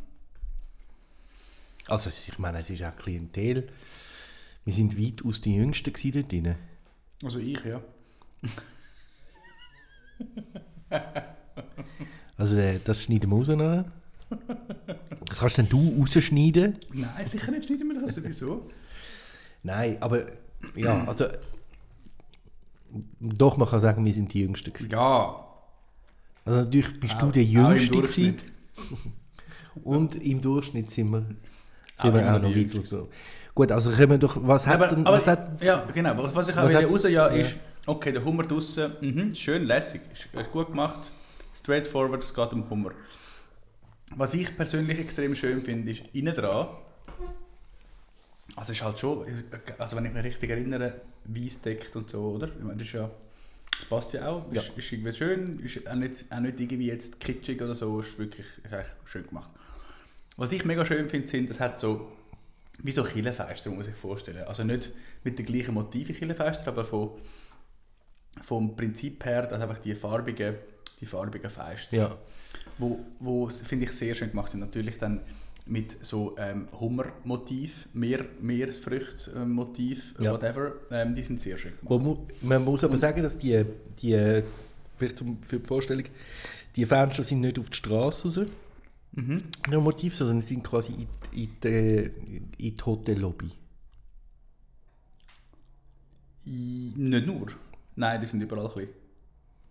[1.89, 3.69] Also ich meine, es ist auch Klientel.
[4.65, 6.55] Wir sind weitaus die Jüngsten gewesen dort drin.
[7.23, 7.81] Also ich, ja.
[12.37, 13.91] Also äh, das schneiden wir raus nachher.
[15.27, 16.77] Das kannst denn du rausschneiden?
[16.93, 18.23] Nein, sicher nicht, schneiden wir das.
[18.23, 18.67] Wieso?
[19.63, 20.27] Nein, aber
[20.77, 21.27] ja, also
[23.21, 24.91] doch, man kann sagen, wir sind die Jüngsten gewesen.
[24.91, 25.45] Ja.
[26.45, 28.37] Also natürlich bist du Auch- der auch im Jüngste gewesen.
[29.85, 33.09] Und im Durchschnitt sind wir, Auch sind wir immer auch noch weit aus.
[33.55, 36.17] Gut, also können wir doch, was hat Aber, denn, was hat, ja, genau.
[36.23, 37.27] Was, was ich auch wieder raus ja, ja.
[37.29, 41.11] ist, okay, der Hummer draussen, mhm, schön, lässig, ist ist gut gemacht,
[41.55, 42.93] straightforward, es geht um Hummer.
[44.17, 46.69] Was ich persönlich extrem schön finde, ist innen dran,
[48.57, 49.27] also ist halt schon,
[49.79, 52.49] also wenn ich mich richtig erinnere, weiß deckt und so, oder?
[52.49, 53.11] Ich meine, das ja,
[53.79, 57.21] das passt ja auch, ist, ist irgendwie schön, ist auch nicht, auch nicht irgendwie jetzt
[57.21, 59.51] kitschig oder so, ist wirklich ist eigentlich schön gemacht.
[60.37, 62.13] Was ich mega schön finde, sind, das hat so
[62.83, 64.45] wie so Killenfeister, muss sich vorstellen.
[64.45, 64.91] Also nicht
[65.25, 67.11] mit den gleichen Motiven Killenfeister, aber von,
[68.43, 70.57] vom Prinzip her, dass einfach die farbigen,
[71.01, 72.19] die farbigen Feister, ja,
[72.79, 74.61] wo, wo finde ich sehr schön gemacht sind.
[74.61, 75.21] Natürlich dann
[75.67, 80.33] mit so ähm, Hummermotiv, Meer, Meeresfrüchtmotiv, Ja.
[80.33, 82.03] whatever, ähm, die sind sehr schön gemacht.
[82.03, 83.65] mu- man muss aber sagen, dass die,
[84.01, 84.43] die
[84.97, 86.05] vielleicht zum, für die Vorstellung,
[86.75, 88.41] die Fenster sind nicht auf die Straße raus,
[89.13, 89.43] Mhm.
[89.71, 91.07] der Motiv, sondern sie sind quasi in,
[91.43, 92.11] in, die,
[92.59, 93.51] in die Hotellobby.
[96.45, 97.47] Nicht nur.
[97.97, 98.91] Nein, die sind überall ein bisschen.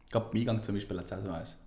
[0.06, 1.58] Ich glaube, beim Eingang zum Beispiel hat es auch so eins.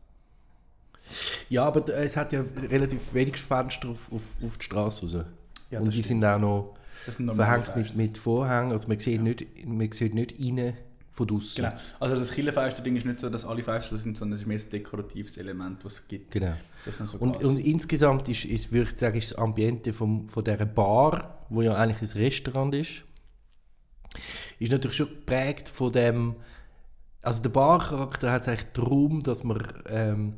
[1.49, 5.25] Ja, aber d- es hat ja relativ wenig Fenster auf, auf, auf die Straße raus.
[5.71, 6.23] Ja, Und das die stimmt.
[6.23, 6.75] sind auch noch
[7.07, 7.97] Das verhängt mit, Fenster.
[7.97, 10.77] mit Vorhängen, also man sieht, nicht, man sieht nicht rein
[11.13, 11.57] von draussen.
[11.57, 11.73] Genau.
[11.99, 14.71] Also das Killenfeister-Ding ist nicht so, dass alle Feister sind, sondern es ist mehr ein
[14.71, 16.31] dekoratives Element, was es gibt.
[16.31, 16.53] Genau.
[16.85, 20.45] Das so Und, und insgesamt ist, ist, würde ich sagen, ist das Ambiente vom, von
[20.45, 23.03] dieser Bar, wo ja eigentlich ein Restaurant ist,
[24.59, 26.37] ist natürlich schon geprägt von dem,
[27.23, 29.59] also der Barcharakter hat es eigentlich darum, dass man,
[29.89, 30.35] ähm,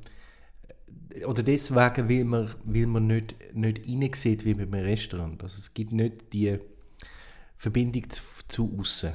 [1.27, 5.43] oder deswegen will man, will man nicht, nicht reinsieht wie beim Restaurant.
[5.43, 6.59] Also es gibt nicht die
[7.57, 9.13] Verbindung zu, zu außen.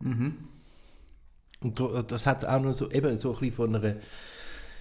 [0.00, 0.36] Mhm.
[1.62, 1.80] Und
[2.12, 3.96] das hat auch noch so, eben so ein bisschen von einer,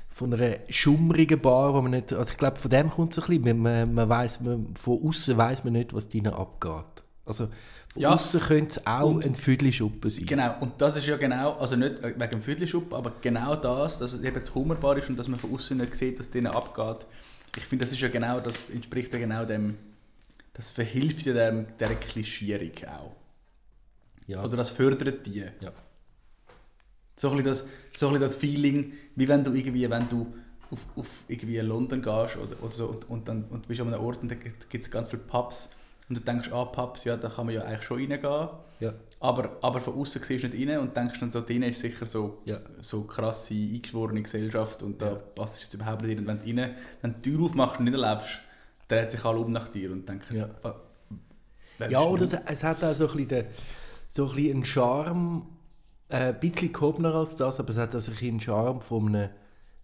[0.10, 3.42] von einer schummrigen Bar, wo man nicht, also ich glaube, von dem kommt es ein
[3.42, 7.04] bisschen, man, man weiss, man, von außen weiß man nicht, was drinnen abgeht.
[7.26, 7.50] Also
[7.96, 8.14] Ja.
[8.14, 10.26] außen könnte es auch Und- ein Viertelschuppen sein.
[10.26, 14.14] Genau, und das ist ja genau, also nicht wegen dem Viertelschuppen, aber genau das, dass
[14.14, 17.06] es eben Hummerbar ist und dass man von außen nicht sieht, was drinnen abgeht.
[17.56, 19.78] Ich finde, das ist ja genau, das entspricht ja genau dem,
[20.54, 23.16] das verhilft ja dem, der Klischierung auch.
[24.28, 24.44] Ja.
[24.44, 25.40] Oder das fördert die.
[25.62, 25.72] Ja.
[27.16, 30.34] So ein das, so ein das Feeling, wie wenn du irgendwie, wenn du
[30.72, 34.04] auf, auf irgendwie London gehst oder, oder so und, und, dann, und bist an einem
[34.04, 35.70] Ort und da gibt es ganz viele Pubs
[36.10, 38.50] und du denkst, ah, Pubs, ja, da kann man ja eigentlich schon reingehen.
[38.80, 38.94] Ja.
[39.20, 42.06] Aber, aber von außen siehst du nicht rein und denkst dann so, drinnen ist sicher
[42.06, 42.60] so, Ja.
[42.82, 45.16] so krasse, eingeschworene Gesellschaft und da Ja.
[45.16, 46.20] passt du jetzt überhaupt nicht rein.
[46.20, 48.40] Und wenn du, rein, wenn die Tür aufmachst und nicht erlebst,
[48.88, 50.48] dreht sich alle um nach dir und denken, Ja.
[50.64, 50.76] so, ah,
[51.90, 53.46] Ja, oder es, es hat auch so ein bisschen, den,
[54.10, 55.46] so ein bisschen einen Charme,
[56.10, 58.82] äh, ein bisschen gehobener als das, aber es hat auch so ein bisschen einen Charme
[58.82, 59.30] von einem,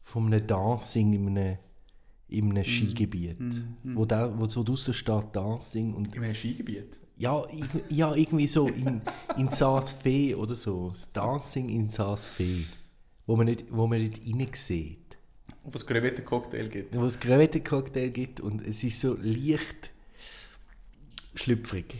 [0.03, 1.57] von einem Dancing in einem,
[2.31, 2.51] in Mhm.
[2.51, 3.37] einem Skigebiet.
[3.83, 6.97] Wo, da, wo so draussen steht Dancing und In einem Skigebiet.
[7.17, 7.43] ja,
[7.89, 9.01] ja irgendwie so in,
[9.37, 10.89] in Saas-Fee oder so.
[10.89, 12.63] Das Dancing in Saas-Fee.
[13.27, 14.97] Wo man nicht, wo man nicht rein sieht.
[15.63, 16.95] Wo es Crevetten-Cocktail gibt.
[16.95, 19.91] Wo es Crevetten-Cocktail gibt und es ist so leicht,
[21.35, 21.95] schlüpfrig.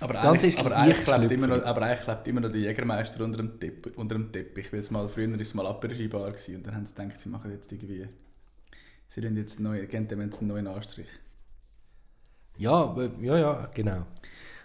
[0.00, 3.22] Aber eigentlich, ist aber, eigentlich klebt immer noch, aber eigentlich klebt immer noch der Jägermeister
[3.22, 4.72] unter dem, Tepp, unter dem Teppich.
[4.72, 5.66] Weil es mal, früher war es mal
[6.32, 8.06] gewesen und dann haben sie gedacht, sie machen jetzt irgendwie...
[9.10, 11.08] Sie wollen jetzt neu, geben dem jetzt einen neuen Anstrich.
[12.56, 14.06] Ja, aber- ja, ja, genau.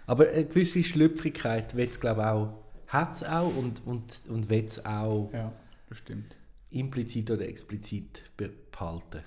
[0.06, 4.48] Aber eine gewisse Schlüpfrigkeit wird es, glaube ich, auch, hat es auch und, und, und
[4.48, 5.52] wird es auch Ja,
[5.88, 6.36] das stimmt.
[6.70, 9.22] implizit oder explizit be- behalten.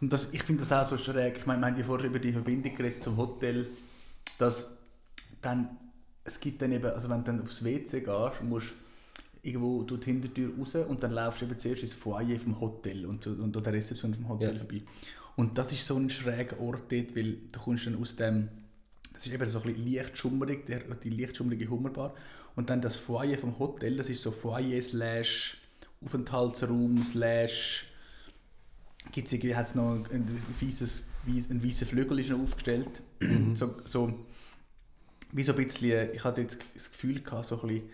[0.00, 1.38] Und das, ich finde das auch so schräg.
[1.38, 3.66] Ich meine, wir haben ja vorher über die Verbindung geredet zum Hotel,
[4.38, 4.70] dass
[5.42, 5.76] dann,
[6.24, 8.74] es gibt dann eben, also wenn du dann aufs WC gehst, musst du
[9.42, 13.06] irgendwo durch die Hintertür raus und dann laufst du eben zuerst ins Foyer vom Hotel
[13.06, 14.58] und, zu, und an der Rezeption vom Hotel Ja.
[14.58, 14.82] vorbei.
[15.36, 18.48] Und das ist so ein schräger Ort dort, weil du kommst dann aus dem,
[19.14, 22.14] das ist eben so ein bisschen leicht schummerig, der, die leicht schummerige Hummerbar.
[22.56, 25.56] Und dann das Foyer vom Hotel, das ist so Foyer slash
[26.04, 27.86] Aufenthaltsraum slash
[29.12, 30.28] gibt es irgendwie, hat's noch ein
[30.60, 33.02] weißes, ein weißer Flügel ist noch aufgestellt.
[33.54, 34.26] so, so,
[35.32, 37.90] wie so ein bisschen, ich hatte jetzt das Gefühl gehabt, so ein bisschen,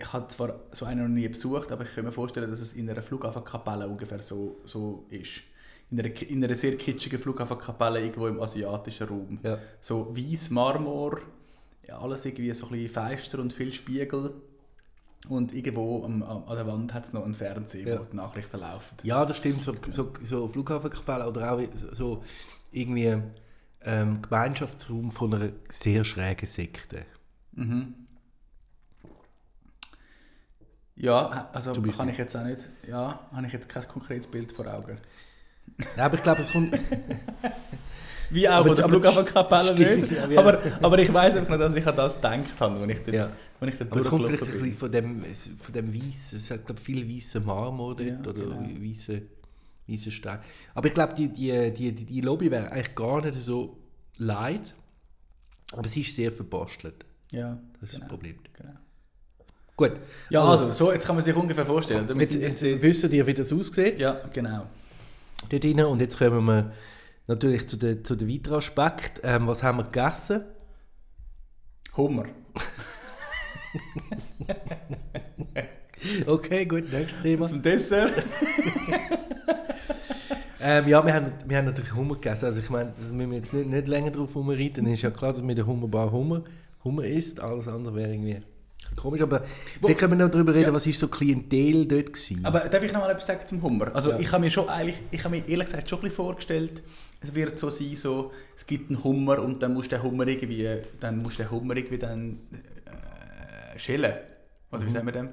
[0.00, 2.72] ich habe zwar so einen noch nie besucht, aber ich kann mir vorstellen, dass es
[2.74, 5.42] in einer Flughafenkapelle ungefähr so, so ist.
[5.90, 9.38] In einer, in einer sehr kitschigen Flughafenkapelle irgendwo im asiatischen Raum.
[9.42, 9.58] Ja.
[9.80, 11.18] So weiß Marmor,
[11.86, 14.32] ja, alles irgendwie so ein bisschen feister und viel Spiegel.
[15.28, 18.00] Und irgendwo am, am, an der Wand hat es noch einen Fernseher, Ja.
[18.00, 18.96] wo die Nachrichten laufen.
[19.02, 19.62] Ja, das stimmt.
[19.62, 22.24] So, so, so Flughafenkapelle oder auch so, so
[22.72, 23.18] irgendwie
[23.82, 27.04] ähm, Gemeinschaftsraum von einer sehr schrägen Sekte.
[27.52, 27.94] Mhm.
[31.00, 32.68] Ja, also kann ich jetzt auch nicht.
[32.86, 34.96] Ja, habe ich jetzt kein konkretes Bild vor Augen.
[35.78, 36.78] Nein, aber ich glaube, es kommt.
[38.32, 40.12] Wie auch Aber- von der aber Flughafenkapelle nicht.
[40.12, 40.38] ja.
[40.38, 43.12] Aber, aber ich weiß einfach nicht, dass ich an das gedacht habe, wenn ich dort,
[43.16, 43.30] Ja.
[43.58, 45.24] wenn ich dort Aber es kommt vielleicht ein bisschen von dem,
[45.58, 46.32] von dem Weiss.
[46.34, 48.60] Es hat, glaube viel weißen Marmor dort Ja, oder genau.
[48.60, 49.22] weiße,
[49.88, 50.42] weiße Steine.
[50.74, 53.78] Aber ich glaube, die, die, die, die, die Lobby wäre eigentlich gar nicht so
[54.18, 54.74] leid.
[55.72, 57.04] Aber sie ist sehr verbastelt.
[57.32, 58.36] Ja, Das ist genau, das Problem.
[58.56, 58.72] Genau.
[59.80, 59.92] Gut.
[60.28, 62.06] Ja, also, so, jetzt kann man sich ungefähr vorstellen.
[62.18, 63.98] Jetzt, jetzt jetzt- wisst ihr, wie das aussieht.
[63.98, 64.66] ja, genau.
[65.48, 65.84] dort rein.
[65.86, 66.72] Und jetzt kommen wir
[67.26, 69.20] natürlich zu den, zu den weiteren Aspekten.
[69.22, 70.44] Ähm, was haben wir gegessen?
[71.96, 72.26] Hummer.
[76.26, 77.46] Okay, gut, nächstes Thema.
[77.46, 78.12] Zum Dessert.
[80.62, 82.44] Ähm, ja, wir haben, wir haben natürlich Hummer gegessen.
[82.44, 84.84] Also ich meine, das müssen wir jetzt nicht, nicht länger drauf rumreiten.
[84.84, 86.44] Dann ist ja klar, dass mit der Hummerbar Hummer,
[86.84, 87.40] Hummer isst.
[87.40, 88.42] Alles andere wäre irgendwie
[88.96, 89.20] komisch.
[89.22, 89.42] Aber
[89.80, 90.74] vielleicht können wir noch darüber reden, Ja.
[90.74, 92.44] was ist so Klientel dort gewesen.
[92.44, 93.94] Aber darf ich noch mal etwas sagen zum Hummer?
[93.94, 94.18] Also Ja.
[94.18, 96.82] ich habe mir schon eigentlich, ich habe mir ehrlich gesagt schon ein bisschen vorgestellt,
[97.22, 100.26] es wird so sein, so, es gibt einen Hummer und dann musst du den Hummer
[100.26, 102.38] irgendwie, dann musst du den Hummer irgendwie dann
[103.74, 104.14] äh, schälen.
[104.72, 105.28] Oder wie sagen wir dem?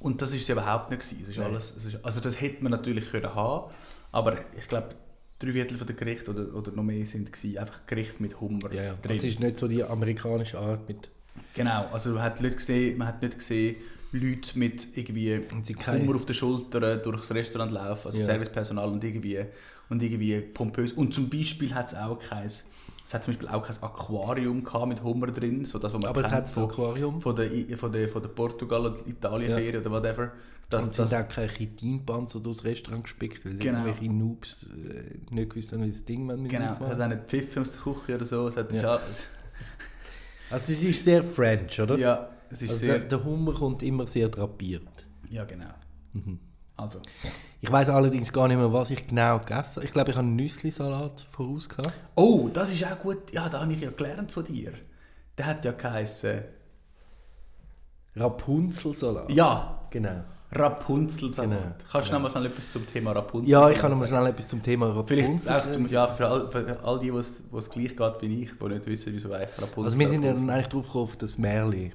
[0.00, 1.20] Und das ist es überhaupt nicht gewesen.
[1.22, 1.46] Es ist Nein.
[1.46, 3.72] alles, es ist, also das hätte man natürlich können haben,
[4.12, 4.90] aber ich glaube
[5.38, 8.70] drei Viertel von der Gerichte oder, oder noch mehr sind gewesen, einfach Gerichte mit Hummer
[8.72, 8.94] ja, ja.
[9.00, 11.08] Das ist nicht so die amerikanische Art mit...
[11.54, 13.76] Genau, also man hat, Leute gesehen, man hat nicht gesehen,
[14.12, 18.24] Leute mit irgendwie Und Hummer auf den Schultern durchs Restaurant laufen, also Ja.
[18.26, 19.44] Servicepersonal und irgendwie,
[19.88, 20.92] und irgendwie pompös.
[20.92, 22.66] Und zum Beispiel hat es auch kein, es
[23.12, 26.20] hat zum Beispiel auch kein Aquarium gehabt mit Hummer drin, so das, was man Aber
[26.22, 27.20] es kennt hat ein von, Aquarium.
[27.20, 30.32] von der, von der, von der Portugal- oder Italien-Ferie oder whatever.
[30.68, 33.86] Das, und das, sind auch keine Chitinpanzer durchs Restaurant gespickt, weil Genau.
[33.86, 37.22] irgendwelche Noobs äh, nicht gewusst haben, wie das Ding man genau, es hat auch nicht
[37.26, 38.46] Pfiff aus der Küche oder so.
[38.48, 39.00] Es hat, Ja.
[40.50, 41.96] Also es ist sehr French, oder?
[41.96, 42.98] ja, es ist Also sehr...
[42.98, 45.06] der, der Hummer kommt immer sehr drapiert.
[45.28, 45.66] ja, genau.
[46.12, 46.38] Mhm.
[46.76, 47.00] Also,
[47.60, 49.84] Ich weiß allerdings gar nicht mehr, was ich genau gegessen habe.
[49.86, 51.92] Ich glaube, ich habe einen Nüssli-Salat voraus gehabt.
[52.14, 53.30] Oh, das ist auch gut.
[53.32, 54.72] Ja, da habe ich ja gelernt von dir.
[55.36, 56.40] Der hat ja geheißen.
[58.16, 59.30] Rapunzel-Salat.
[59.30, 60.24] Ja, Genau.
[60.52, 61.50] Rapunzel-Salat.
[61.50, 62.12] Genau, Kannst du genau.
[62.12, 64.20] noch mal schnell etwas zum Thema Rapunzel Ja, ich kann noch mal sagen?
[64.20, 65.06] schnell etwas zum Thema Rapunzel
[65.38, 65.92] Vielleicht auch zum, sagen.
[65.94, 69.12] ja, für, all, für all die, was es gleich geht wie ich, die nicht wissen,
[69.12, 71.92] wieso eigentlich Rapunzel Also wir sind ja Rapunzel- dann eigentlich drauf gekommen auf das Märli.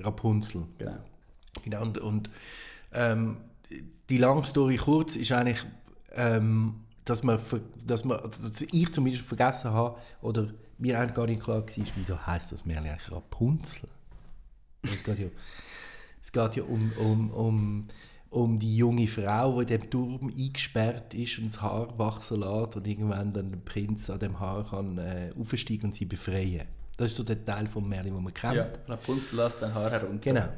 [0.00, 0.62] Rapunzel.
[0.78, 0.96] Genau.
[1.64, 2.30] Genau, und, und
[2.92, 3.36] ähm,
[4.08, 5.64] die lange Story kurz ist eigentlich,
[6.14, 7.38] ähm, dass, man,
[7.86, 11.66] dass, man, also dass ich zumindest vergessen habe, oder mir eigentlich gar nicht klar war,
[11.94, 13.88] wieso heisst das Märchen eigentlich Rapunzel?
[14.82, 15.26] Es geht ja,
[16.22, 17.86] es geht ja um, um, um,
[18.30, 22.76] um die junge Frau, die in dem Turm eingesperrt ist und das Haar wachsen lässt
[22.76, 26.66] und irgendwann dann der Prinz an dem Haar kann äh, aufsteigen und sie befreien.
[26.96, 28.54] Das ist so der Teil vom Märchen, den man kennt.
[28.54, 30.32] Ja, Rapunzel lässt dein Haar herunter.
[30.32, 30.48] Genau.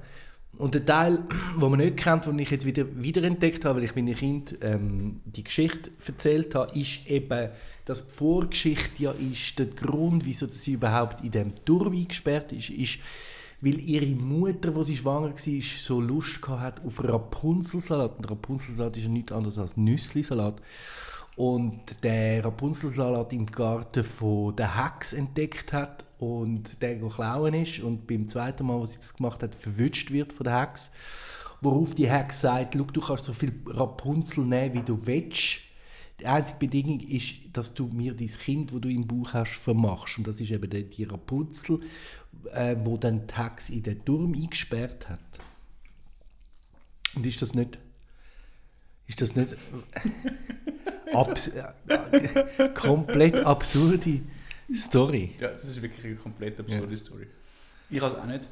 [0.57, 1.19] Und der Teil,
[1.61, 5.21] den man nicht kennt, den ich jetzt wieder wiederentdeckt habe, weil ich meinen Kind ähm,
[5.25, 7.51] die Geschichte erzählt habe, ist eben,
[7.85, 12.71] dass die Vorgeschichte ja ist, der Grund, wieso sie überhaupt in diesem Turm eingesperrt ist,
[12.71, 12.99] ist,
[13.65, 18.19] weil ihre Mutter, wo sie schwanger war, so Lust hat auf Rapunzelsalat.
[18.19, 20.61] Und Rapunzelsalat ist ja nichts anderes als Nüsslisalat.
[21.37, 28.07] und der Rapunzelsalat im Garten von der Hex entdeckt hat und der klauen ist und
[28.07, 30.91] beim zweiten Mal, wo sie das gemacht hat, verwünscht wird von der Hex.
[31.61, 35.61] Worauf die Hex sagt, du kannst so viel Rapunzel nehmen, wie du willst.
[36.21, 40.19] Die einzige Bedingung ist, dass du mir dein Kind, wo du im Bauch hast, vermachst.
[40.19, 41.81] Und das ist eben die Rapunzel,
[42.53, 45.21] äh, wo dann Hex in den Turm eingesperrt hat.
[47.15, 47.79] Und ist das nicht...
[49.07, 49.57] Ist das nicht...
[51.13, 51.73] abs äh,
[52.75, 54.21] komplett absurde
[54.75, 55.35] Story.
[55.39, 56.97] Ja, das ist wirklich eine komplett absurde ja.
[56.97, 57.27] Story.
[57.91, 58.49] Ich habe es auch nicht.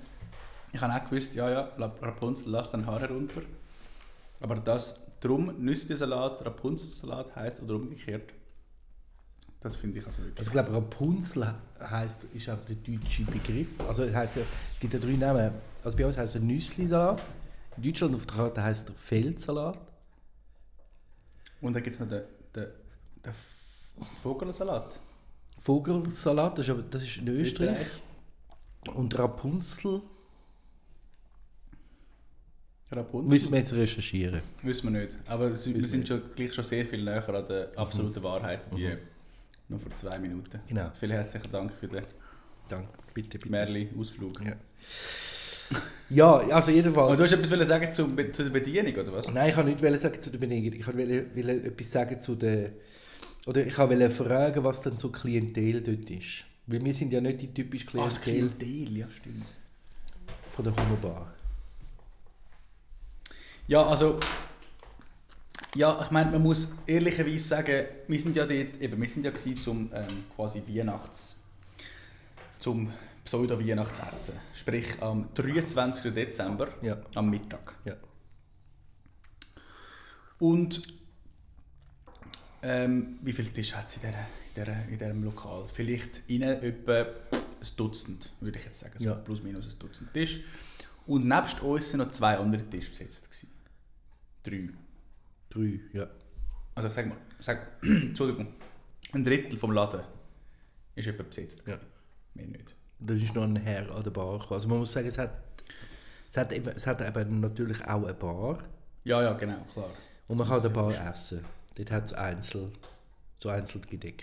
[0.73, 3.43] Ich habe auch gewusst, ja, ja, Rapunzel, lass dein Haar herunter.
[4.41, 8.33] Aber das drum Nüssli-Salat, Rapunzel-Salat heisst oder umgekehrt,
[9.63, 10.39] das finde ich also wirklich.
[10.39, 13.81] Also ich glaube, Rapunzel heisst, ist auch der deutsche Begriff.
[13.87, 15.53] Also es heißt ja, es gibt ja drei Namen.
[15.85, 17.23] Also bei uns heißt er Nüssli-Salat.
[17.77, 19.79] In Deutschland auf der Karte heißt er Feldsalat.
[21.61, 22.23] Und dann gibt es noch den,
[22.55, 22.67] den,
[23.25, 23.33] den
[24.21, 24.99] Vogelsalat.
[25.59, 27.81] Vogelsalat, das ist, aber, das ist in Österreich.
[27.81, 28.97] Österreich.
[28.97, 30.03] Und Rapunzel.
[32.91, 33.29] Rapunzel.
[33.29, 34.43] Müssen wir jetzt recherchieren?
[34.63, 35.17] Müssen wir nicht.
[35.27, 38.23] Aber wir sind schon, gleich schon sehr viel näher an der absoluten.
[38.25, 38.99] Wahrheit wie mhm.
[39.73, 40.61] Noch vor zwei Minuten.
[40.69, 40.91] Genau.
[40.99, 42.05] Vielen herzlichen Dank für den
[42.69, 42.89] Dank.
[43.15, 43.51] Bitte, bitte.
[43.51, 44.41] Merli-Ausflug.
[44.45, 44.57] Ja.
[46.11, 47.11] ja, also jedenfalls.
[47.11, 49.29] Und du hast etwas sagen zu, zu der Bedienung, oder was?
[49.29, 50.73] Nein, ich wollte nicht sagen zu der Bedienung.
[50.73, 52.71] Ich wollte etwas sagen zu der
[53.47, 56.45] oder ich wollte fragen, was denn so Klientel dort ist.
[56.67, 58.17] Weil wir sind ja nicht die typische Klientel.
[58.17, 59.47] Ah, Klientel, ja stimmt.
[60.55, 61.35] Von der Homobar.
[63.67, 64.19] Ja, also...
[65.75, 69.33] Ja, ich meine, man muss ehrlicherweise sagen, wir sind ja dort, eben, wir sind ja
[69.57, 71.41] zum ähm, quasi Weihnachts...
[72.59, 72.93] zum
[73.25, 74.35] Pseudo-Weihnachtsessen.
[74.55, 76.13] Sprich am 23.
[76.13, 77.01] Dezember, ja.
[77.15, 77.77] am Mittag.
[77.85, 77.97] Ja.
[80.39, 80.83] Und
[82.63, 84.03] ähm, wie viele Tische hat es in,
[84.55, 85.67] dieser, in, in diesem Lokal?
[85.69, 88.99] Vielleicht innen etwa ein Dutzend, würde ich jetzt sagen.
[88.99, 89.15] So ja.
[89.15, 90.41] Plus minus ein Dutzend Tisch.
[91.07, 93.31] Und nebst uns sind noch zwei andere Tische besetzt.
[93.31, 93.51] Gewesen.
[94.43, 94.82] Drei.
[95.53, 96.09] Drei, ja.
[96.75, 98.55] Also ich sag mal, sag, Entschuldigung,
[99.13, 100.03] ein Drittel vom Laden
[100.95, 101.63] ist etwa besetzt.
[101.69, 101.77] Ja.
[102.35, 102.75] Mehr nicht.
[102.99, 104.51] Das ist noch ein Herr an der Bar.
[104.51, 105.33] Also man muss sagen, es hat,
[106.31, 108.63] es hat, eben, es hat eben natürlich auch eine Bar.
[109.05, 109.91] Ja, ja, genau, klar.
[110.29, 111.45] Und man kann an der Bar essen.
[111.75, 112.71] Dort hat es Einzel,
[113.37, 114.23] so Einzelgedeck.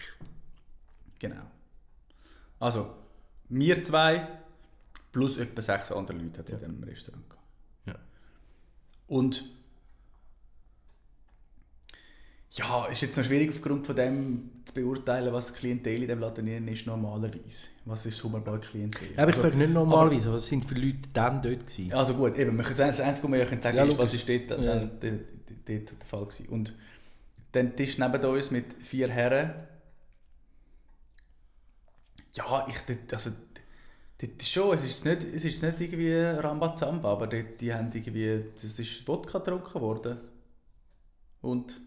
[1.19, 1.43] Genau.
[2.59, 2.95] Also,
[3.49, 4.27] wir zwei
[5.11, 6.57] plus etwa sechs andere Leute hat es ja.
[6.65, 7.45] in diesem Restaurant gehabt.
[7.85, 7.95] Ja.
[9.07, 9.58] Und
[12.51, 16.67] ja, ist jetzt noch schwierig aufgrund von dem zu beurteilen, was Klientel in diesem Laden
[16.67, 17.69] ist normalerweise.
[17.85, 19.09] Was ist Hummerbar-Klientel?
[19.15, 21.93] Ja, aber ich also, frage nicht normalerweise, aber, was sind für Leute dann dort gewesen?
[21.93, 24.75] Also gut, eben, das Einzige, was wir sagen ja, ist, was ist dort, dann, ja.
[24.79, 25.21] dort, dort,
[25.67, 26.49] dort der Fall gewesen.
[26.49, 26.75] Und
[27.51, 29.53] dann Tisch neben uns mit vier Herren.
[32.33, 33.31] Ja, ich, also,
[34.21, 38.43] ist schon, es ist nicht, es ist nicht irgendwie Rambazamba, aber die, die haben irgendwie,
[38.55, 40.17] das ist Wodka getrunken worden.
[41.41, 41.79] Und,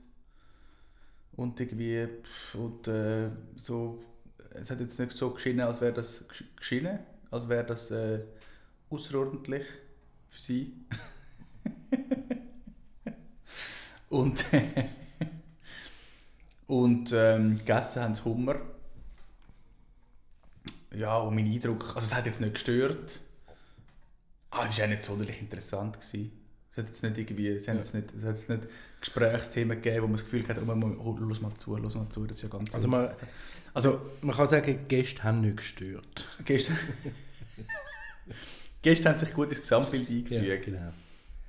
[1.36, 2.08] und irgendwie,
[2.54, 4.02] und äh, so,
[4.50, 6.24] es hat jetzt nicht so geschienen, als wäre das
[6.56, 6.98] geschienen,
[7.30, 8.20] als wäre das äh,
[8.90, 9.64] außerordentlich
[10.30, 10.74] für sie.
[14.10, 14.44] und
[16.72, 18.56] Und ähm, gegessen haben sie Hummer.
[20.94, 23.20] Ja, und mein Eindruck, also es hat jetzt nicht gestört.
[24.50, 26.00] Aber es war auch nicht sonderlich interessant.
[26.00, 26.41] Gewesen.
[26.72, 28.62] Es hat jetzt nicht irgendwie, es hat jetzt nicht, es hat jetzt nicht
[29.00, 32.26] Gesprächsthemen gegeben, wo man das Gefühl hat, oh, oh, los mal zu, los mal zu,
[32.26, 33.08] das ist ja ganz also man,
[33.74, 36.26] also man kann sagen, Gäste haben nicht gestört.
[36.44, 36.72] Gäste,
[38.82, 40.46] Gäste haben sich gut ins Gesamtbild eingefügt.
[40.46, 40.92] Ja, genau.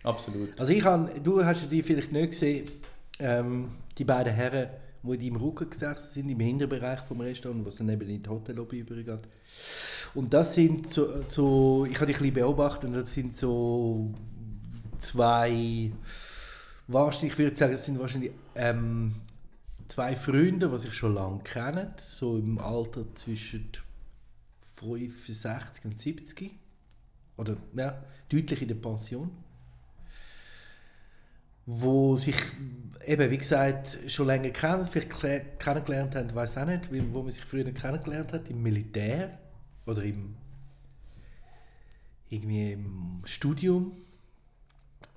[0.03, 0.59] Absolut.
[0.59, 2.65] Also ich habe, du hast die vielleicht nicht gesehen,
[3.19, 4.69] ähm, die beiden Herren
[5.03, 8.29] die im Rücken gesessen sind, im Hinterbereich vom Restaurant, wo es dann eben in die
[8.29, 9.19] Hotellobby übergeht.
[10.13, 14.13] Und das sind so, so ich habe die ein bisschen beobachtet, das sind so
[15.03, 15.91] zwei,
[16.87, 19.15] wahrscheinlich, ich würde sagen, es sind wahrscheinlich ähm,
[19.87, 23.69] zwei Freunde, die sich schon lange kennen, so im Alter zwischen
[24.77, 26.51] 65 und 70.
[27.37, 29.31] Oder ja, deutlich in der Pension
[31.65, 32.35] wo sich
[33.05, 37.45] eben, wie gesagt, schon länger kennen, vielleicht kennengelernt haben, weiß auch nicht, wo man sich
[37.45, 39.39] früher kennengelernt hat, im Militär
[39.85, 40.35] oder im,
[42.29, 43.93] irgendwie im Studium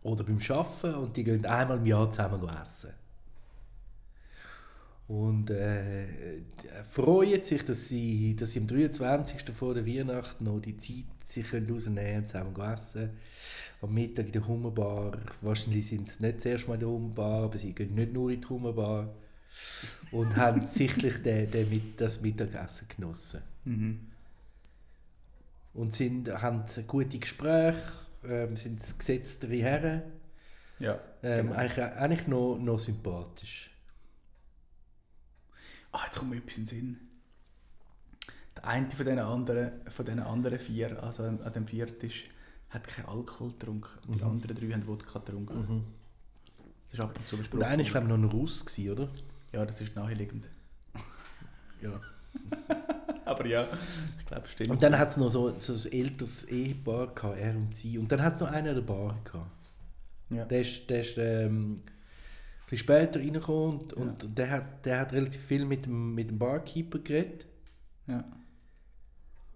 [0.06, 2.90] oder beim Arbeiten und die gehen einmal im Jahr zusammen essen.
[5.08, 6.06] Und äh,
[6.84, 9.54] freuen sich, dass sie, dass sie am 23.
[9.54, 13.10] vor der Weihnacht noch die Zeit sich rausnehmen können, zusammen essen.
[13.82, 15.18] Am Mittag in der Hummerbar.
[15.42, 18.40] Wahrscheinlich sind sie nicht zuerst mal in der Hummerbar, aber sie gehen nicht nur in
[18.40, 19.08] die Hummerbar.
[20.10, 23.42] und haben sichtlich den, den, mit- das Mittagessen genossen.
[23.64, 24.00] Mhm.
[25.74, 27.78] Und sind, haben gute Gespräche,
[28.28, 30.02] ähm, sind gesetztere Herren.
[30.78, 30.98] Ja.
[31.22, 31.58] Ähm, genau.
[31.58, 33.70] eigentlich, eigentlich noch, noch sympathisch.
[35.92, 37.00] Ah, jetzt kommt mir etwas in den Sinn.
[38.56, 42.28] Der eine von diesen anderen, von diesen anderen vier, also an dem Viertisch,
[42.70, 43.98] hat keinen Alkohol getrunken.
[44.08, 44.30] Und Die Mhm.
[44.30, 45.84] anderen drei haben Wodka getrunken.
[46.90, 47.60] Das ist ab und zu besprochen.
[47.60, 49.08] der eine war, glaube ich, noch ein Russ, gewesen, oder?
[49.52, 50.46] Ja, das ist naheliegend.
[51.82, 52.00] Ja.
[53.26, 53.68] Aber ja,
[54.20, 54.70] ich glaube, stimmt.
[54.70, 57.98] Und dann hat es noch so, so ein älteres Ehepaar gehabt, er und sie.
[57.98, 59.50] Und dann hat es noch einen an der Bar gehabt.
[60.30, 60.44] ja.
[60.44, 61.82] Der ist, der ist ähm, ein
[62.70, 66.38] bisschen später reingekommen und, und der, hat, der hat relativ viel mit dem, mit dem
[66.38, 67.46] Barkeeper geredet.
[68.06, 68.24] ja.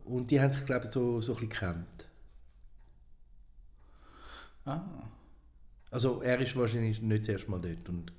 [0.04, 2.08] Und die haben sich, glaube ich, so, so ein bisschen gekannt.
[4.64, 4.82] Ah.
[5.92, 7.88] Also er ist wahrscheinlich nicht das erste Mal dort.
[7.88, 8.12] Und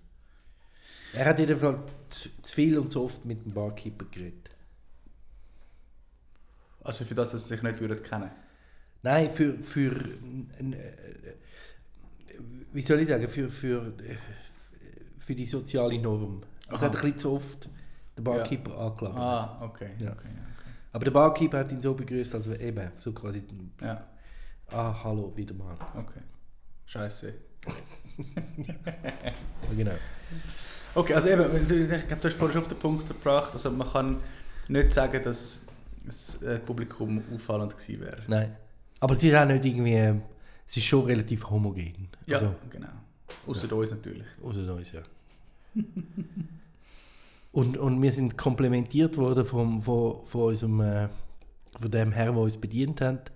[1.11, 4.50] er hat jedenfalls zu, zu viel und zu oft mit dem Barkeeper geredet.
[6.83, 8.31] Also für das, dass sie sich nicht würden kennen
[9.03, 11.33] Nein, für, für äh,
[12.73, 14.15] wie soll ich sagen, für, für, äh,
[15.17, 16.43] für die soziale Norm.
[16.67, 17.69] Also hat ein bisschen zu oft
[18.15, 19.19] den Barkeeper angelabert.
[19.19, 19.89] Ah, okay.
[19.99, 20.11] Ja.
[20.11, 20.29] okay,
[20.93, 23.85] Aber der Barkeeper hat ihn so begrüßt, als eben so quasi, okay.
[23.85, 24.07] Ja,
[24.67, 25.75] ah, hallo, wieder mal.
[25.97, 26.21] okay.
[26.85, 27.33] Scheiße.
[28.57, 29.93] Ja, genau.
[30.93, 33.89] Okay, also eben, ich glaube, du hast vorhin schon auf den Punkt gebracht, also man
[33.89, 34.17] kann
[34.67, 35.61] nicht sagen, dass
[36.05, 38.21] das äh, Publikum auffallend gewesen wäre.
[38.27, 38.55] Nein.
[38.99, 40.21] Aber es ist auch nicht irgendwie,
[40.67, 42.09] es ist schon relativ homogen.
[42.25, 42.87] Ja, Also, genau.
[43.47, 44.27] Außer uns natürlich.
[44.43, 45.01] außer uns, ja.
[47.51, 51.09] und, und wir sind komplimentiert worden vom, von, von unserem, äh,
[51.79, 53.31] von dem Herrn, der uns bedient hat,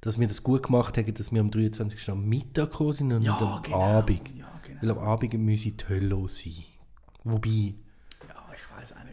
[0.00, 2.10] dass wir das gut gemacht haben, dass wir am 23.
[2.10, 4.20] am Mittag gekommen sind und nicht am Abend.
[4.36, 4.82] Ja, genau.
[4.82, 6.52] Weil am Abend müssen die Hölle sein.
[7.24, 7.48] Wobei,
[8.28, 9.03] Ja, ich weiß auch.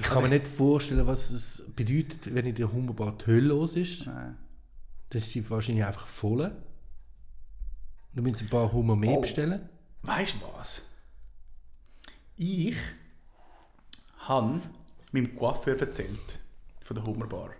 [0.00, 3.74] Ich kann mir nicht vorstellen, was es bedeutet, wenn in der Hummerbar die Hölle los
[3.76, 4.06] ist.
[4.06, 4.36] Nein.
[5.10, 6.38] Das ist sie wahrscheinlich einfach voll.
[8.14, 9.20] Dann müssen sie ein paar Hummer mehr Oh.
[9.20, 9.68] bestellen.
[10.02, 10.82] Weißt du was?
[12.36, 12.76] Ich
[14.18, 14.60] habe
[15.12, 16.38] meinem Coiffeur erzählt,
[16.82, 17.50] von der Hummerbar,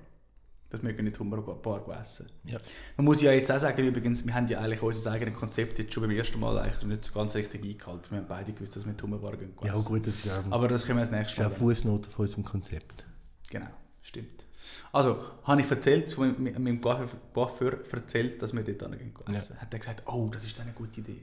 [0.70, 2.26] dass wir nicht Hummerbar essen.
[2.44, 2.58] Ja.
[2.96, 5.94] Man muss ja jetzt auch sagen, übrigens, wir haben ja eigentlich unser eigenes Konzept jetzt
[5.94, 8.10] schon beim ersten Mal eigentlich nicht so ganz richtig eingehalten.
[8.10, 10.84] Wir haben beide gewusst, dass wir Hummerbar gehen Ja, gut, das ist ja, Aber das
[10.84, 11.50] können wir das das nächste ist ja Mal.
[11.50, 13.04] eine Fußnote von unserem Konzept.
[13.50, 13.68] Genau,
[14.02, 14.44] stimmt.
[14.92, 19.58] Also, habe ich erzählt, zu meinem- meinem Coiffeur erzählt, dass wir dort hingehen essen.
[19.60, 21.22] Hat er gesagt, oh, das ist eine gute Idee.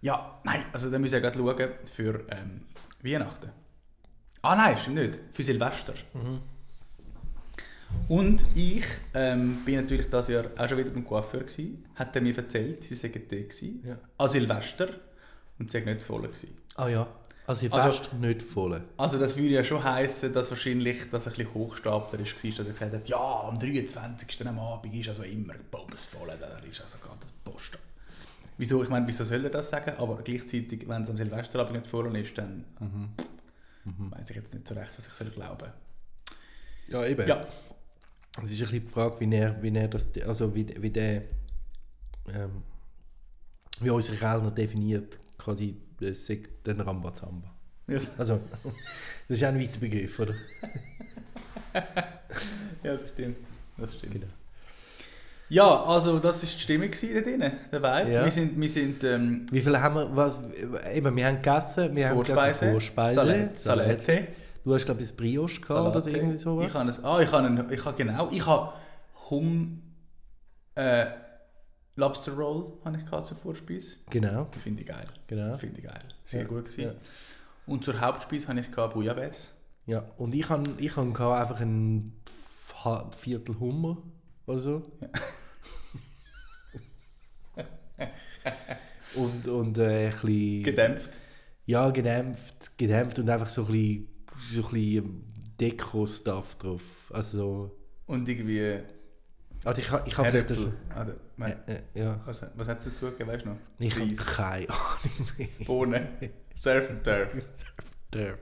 [0.00, 2.62] Ja, nein, also dann müssen wir gerade schauen für ähm,
[3.02, 3.50] Weihnachten.
[4.42, 5.94] Ah nein, stimmt nicht, für Silvester.
[8.08, 8.84] Und ich
[9.14, 11.84] ähm, bin natürlich das Jahr auch schon wieder beim Coiffeur gewesen.
[11.94, 13.96] Hat er mir erzählt, sie seien dort gewesen, Ja.
[14.18, 14.88] an Silvester
[15.58, 16.56] und sie sei nicht voll gewesen.
[16.76, 17.06] Ah ja.
[17.46, 18.82] Also ihr Also- nicht voll.
[18.98, 22.66] Also das würde ja schon heißen, dass wahrscheinlich das ein bisschen Hochstapler ist, war, dass
[22.66, 23.16] er gesagt hat, ja,
[23.48, 24.46] am 23.
[24.46, 27.74] am Abend ist also immer bumsvoll, da ist also gerade das Post.
[27.74, 27.80] ab.
[28.58, 29.92] Wieso, ich meine, wieso soll er das sagen?
[29.98, 32.64] Aber gleichzeitig, wenn es am Silvesterabend nicht voll ist, dann
[33.84, 35.70] weiß ich jetzt nicht so recht, was ich soll glauben
[36.88, 37.26] Ja, eben.
[37.26, 37.46] Ja,
[38.42, 41.22] Es ist ein bisschen die Frage, wie er, wie er das, also wie, wie der,
[42.32, 42.62] ähm,
[43.80, 47.50] wie unsere Kellner definiert, quasi das sagt den Rambazamba.
[47.88, 48.40] ja, Also,
[49.28, 50.34] das ist auch ein weiter Begriff, oder?
[52.82, 53.36] ja das stimmt.
[53.76, 54.12] Das stimmt.
[54.14, 54.26] Genau.
[55.50, 58.12] Ja, also das war die Stimmung da drinnen, der Vibe.
[58.12, 58.24] Ja.
[58.24, 60.38] Wir sind, wir sind ähm, Wie viel haben wir, was,
[60.92, 64.26] eben, wir haben gegessen, wir haben gegessen Vorspeise, Vorspeise, Salat, Salate.
[64.64, 66.66] Du hast, glaube ich, ein Brioche gehabt oder so, irgendwie sowas.
[66.66, 68.72] Ich habe ein, ah, ich habe, einen, ich habe genau, ich habe
[69.30, 69.82] Hum
[70.74, 71.06] äh,
[71.96, 73.96] Lobster Roll habe ich gehabt zur Vorspeise.
[74.10, 75.06] Genau, finde ich geil.
[75.26, 75.56] genau.
[75.58, 76.04] Finde ich geil.
[76.24, 76.82] Sehr Ja, gut gewesen.
[76.82, 76.92] ja.
[77.66, 79.50] Und zur Hauptspeise habe ich gehabt Bouillabaisse.
[79.86, 82.12] Ja, und ich habe ich gehabt einfach ein
[83.16, 83.98] Viertel Hummer
[84.46, 84.92] oder so.
[89.16, 90.62] und und äh, ein bisschen...
[90.62, 91.10] Gedämpft.
[91.66, 94.08] Ja, gedämpft, gedämpft und einfach so ein bisschen,
[94.38, 95.24] so ein bisschen
[95.60, 97.10] Deko-Stuff drauf.
[97.12, 97.76] Also,
[98.06, 98.80] Und irgendwie
[99.64, 102.20] also ich, ich habe der- mein- Äh, äh, ja.
[102.24, 103.56] Was, was hat es dazu gegeben, weißt du noch?
[103.78, 105.48] Ich habe keine Ahnung mehr.
[105.66, 106.06] Bohnen,
[106.54, 107.28] Surf and Turf.
[108.12, 108.38] Der.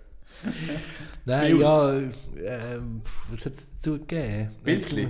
[1.25, 4.51] Nein, ja, ähm, was hat es dazu gegeben?
[4.63, 5.09] Pilzli?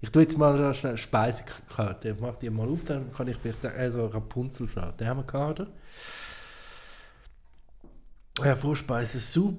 [0.00, 2.10] Ich tue jetzt mal schnell Speisekarte.
[2.10, 5.24] Ich mache die mal auf, dann kann ich vielleicht sagen, also Rapunzelsalat, den haben wir
[5.24, 5.72] gehabt, oder?
[8.44, 9.58] Ja, Vorspeise, du.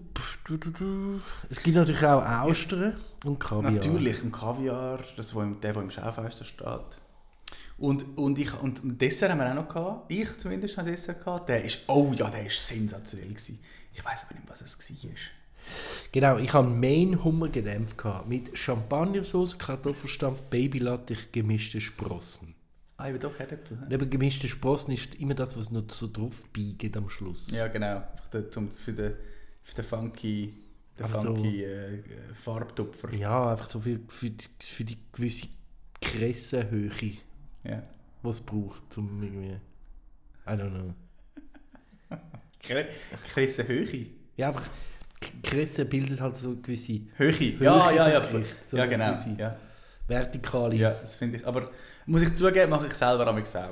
[1.50, 3.72] Es gibt natürlich auch Austern und Kaviar.
[3.72, 6.98] Natürlich, im Kaviar, das, wo im, der, der im Schaufenster steht.
[7.80, 10.12] Und, und, ich, und ein Dessert haben wir auch noch gehabt.
[10.12, 11.50] Ich zumindest habe ein Dessert gehabt.
[11.50, 13.60] Der ist, oh ja, der ist sensationell gewesen.
[13.94, 15.12] Ich weiß aber nicht, was es war.
[16.12, 22.57] Genau, ich hatte Main Hummer gedämpft gehabt, mit Champagnersauce, Kartoffelstampf, Babylattich, gemischte Sprossen.
[22.98, 23.78] Ah, eben doch Herdäpfel.
[23.80, 27.52] Und eben gemischte Sprossen ist immer das, was noch so drauf biegt am Schluss.
[27.52, 27.98] Ja, genau.
[27.98, 29.14] Einfach der, zum, für den,
[29.64, 30.54] für den funky,
[30.98, 33.14] den Aber so- funky äh, Farbtupfer.
[33.14, 35.48] Ja, einfach so für, für, die, für die gewisse
[36.02, 37.20] Kressenhöhe, die
[37.64, 37.84] Ja.
[38.28, 39.58] es braucht, um irgendwie...
[40.48, 40.93] I don't know.
[42.64, 42.88] Kre-
[43.34, 44.08] Kresse Höhe.
[44.38, 44.70] Ja, einfach...
[45.43, 47.58] Kresse bildet halt so gewisse Höhe.
[47.60, 48.22] Ja, Höhe ja, ja.
[48.24, 49.12] vom Gericht, so ja, genau.
[49.38, 49.56] Ja.
[50.08, 50.76] vertikale...
[50.76, 51.45] ja, das finde ich.
[51.48, 51.72] Aber
[52.08, 53.70] muss ich zugeben, mache ich selber am auch.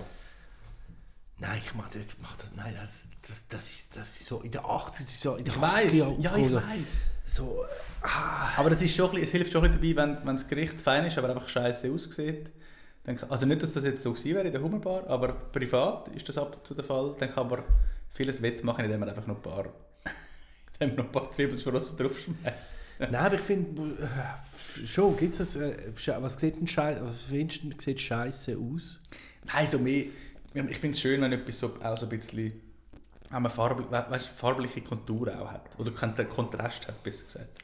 [1.38, 4.51] Nein, ich mach das, mach das, nein, das, das, das, ist, das ist so in
[4.51, 5.93] den 80 so in den Ich 80er weiß.
[5.93, 7.05] Jahren Ja, ich weiß.
[7.27, 7.65] So,
[8.01, 11.17] ah, Aber es, ist schon es hilft schon dabei, wenn, wenn das Gericht fein ist,
[11.17, 12.51] aber einfach scheiße aussieht.
[13.03, 16.27] Dann, also nicht, dass das jetzt so gewesen wäre in der Hummerbar, aber privat ist
[16.29, 17.15] das ab und zu der Fall.
[17.19, 17.63] Dann kann man
[18.13, 19.65] vieles wettmachen, indem man einfach noch ein paar,
[20.80, 22.76] indem man noch ein paar Zwiebelsprossen draufschmeißt.
[22.99, 25.76] Nein, aber ich finde, äh, schon, gibt's das, äh,
[26.21, 29.01] was sieht denn Scheiße, was findest du, sieht Scheiße aus?
[29.53, 30.05] Nein, so mehr.
[30.53, 32.53] Ich finde es schön, wenn etwas so, auch so ein bisschen
[33.32, 35.78] wenn man farblich, we- weißt, farbliche Kontur auch hat.
[35.80, 37.63] Oder kont- der Kontrast hat, besser gesagt.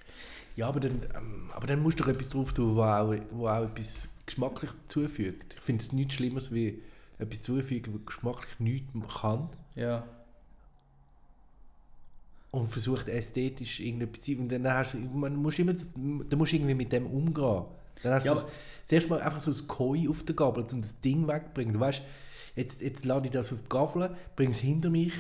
[0.58, 3.48] Ja, aber dann, ähm, aber dann musst du doch etwas drauf tun, wo auch, wo
[3.48, 5.54] auch etwas geschmacklich zufügt.
[5.56, 6.82] Ich finde es nichts Schlimmeres, wie
[7.20, 8.90] etwas zufügen, was geschmacklich nichts
[9.22, 10.04] kann Ja.
[12.52, 14.42] Und versucht ästhetisch irgendetwas zu sein.
[14.42, 17.64] Und dann hast du, man muss immer, das- dann musst du irgendwie mit dem umgehen.
[18.04, 18.48] Dann hast Ja, du so,
[18.86, 21.74] zuerst mal einfach so ein Koi auf der Gabel, um das Ding wegzubringen.
[21.74, 22.02] Du weißt,
[22.56, 25.14] jetzt, jetzt lade ich das auf die Gabel, bringe es hinter mich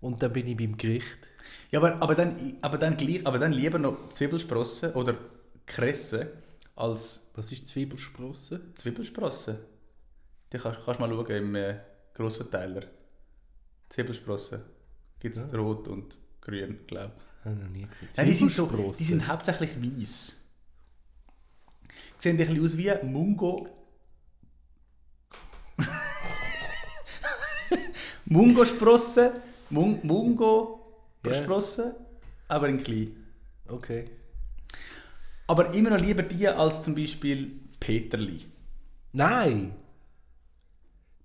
[0.00, 1.06] und dann bin ich beim Gericht.
[1.70, 5.14] Ja, aber, aber, dann, aber, dann gleich, aber dann lieber noch Zwiebelsprossen oder
[5.66, 6.32] Kresse
[6.76, 8.60] als Was ist Zwiebelsprosse?
[8.74, 9.56] Zwiebelsprossen.
[10.52, 11.76] Die kannst du mal schauen im äh,
[12.14, 12.82] Grossverteiler.
[13.88, 14.60] Zwiebelsprossen.
[15.20, 17.44] Gibt es rot und grün, glaube ich.
[17.44, 18.08] Habe noch nie gesehen.
[18.16, 20.40] Nein, die, sind so, die sind hauptsächlich weiß.
[22.18, 23.68] Sehen ein bisschen aus wie Mungo.
[28.24, 29.30] Mungo-Sprossen.
[29.70, 31.92] Mun Mungo-Sprossen,
[32.48, 33.16] aber in klein.
[33.66, 34.10] Okay.
[35.46, 38.46] Aber immer noch lieber die als zum Beispiel Peterli.
[39.12, 39.74] Nein!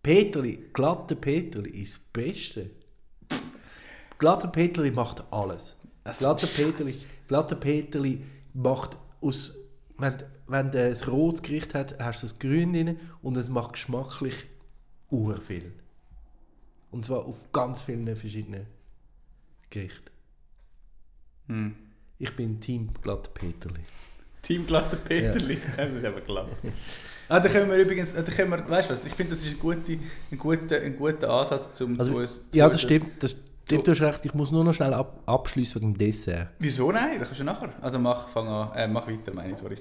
[0.02, 2.72] Peterli, glatte Peterli ist das Beste.
[4.20, 5.76] Glatte Peterli macht alles.
[6.04, 6.94] Das Glatte ist Peterli,
[7.28, 9.56] glatte Peterli macht aus.
[9.98, 10.14] Wenn,
[10.48, 14.46] wenn du ein rotes Gericht hat, hast du das Grün drin und es macht geschmacklich
[15.10, 15.74] ur viel.
[16.92, 18.66] Und zwar auf ganz vielen verschiedenen
[19.70, 20.10] Gerichten.
[21.48, 21.76] Hm.
[22.18, 23.82] Ich bin Team glatte Peterli.
[24.42, 25.58] Team glatte Peterli.
[25.78, 26.48] Das ist aber glatt.
[27.28, 29.52] Ah, da können wir übrigens, da können wir, weißt du was, ich finde, das ist
[29.54, 29.94] ein guter,
[30.32, 33.22] ein guter, ein guter Ansatz, zum Also, zu uns- zu ja, das stimmt.
[33.22, 33.36] Das
[33.70, 34.26] stimmt, du hast recht.
[34.26, 36.50] Ich muss nur noch schnell ab, abschließen wegen dem Dessert.
[36.60, 37.20] Wieso nein?
[37.20, 37.74] Das kannst du nachher.
[37.82, 39.78] Also mach, fang an, äh, mach weiter, meine ich, sorry.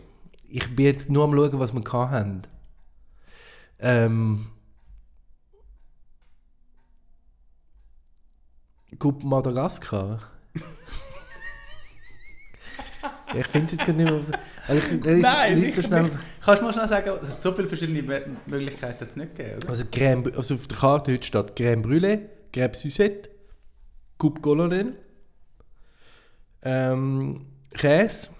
[0.48, 2.42] Ich bin jetzt nur am schauen, was wir hatten.
[3.80, 4.46] Ähm.
[8.98, 10.20] Gut, Madagaskar.
[13.34, 14.20] Ich finde es jetzt gerade nicht mehr.
[14.20, 14.30] Was,
[14.66, 16.04] also ich, ich, Nein, ich, so schnell.
[16.04, 16.14] nicht.
[16.42, 18.02] Kannst du mal schnell sagen, es hat so viele verschiedene
[18.46, 19.68] Möglichkeiten hat es nicht gegeben, oder?
[19.68, 22.20] Also, Crème, also auf der Karte heute steht Crème Brûlée,
[22.54, 23.28] Crêpe Suzette,
[24.18, 24.96] Coupe Colonel,
[26.62, 28.30] ähm, Käse.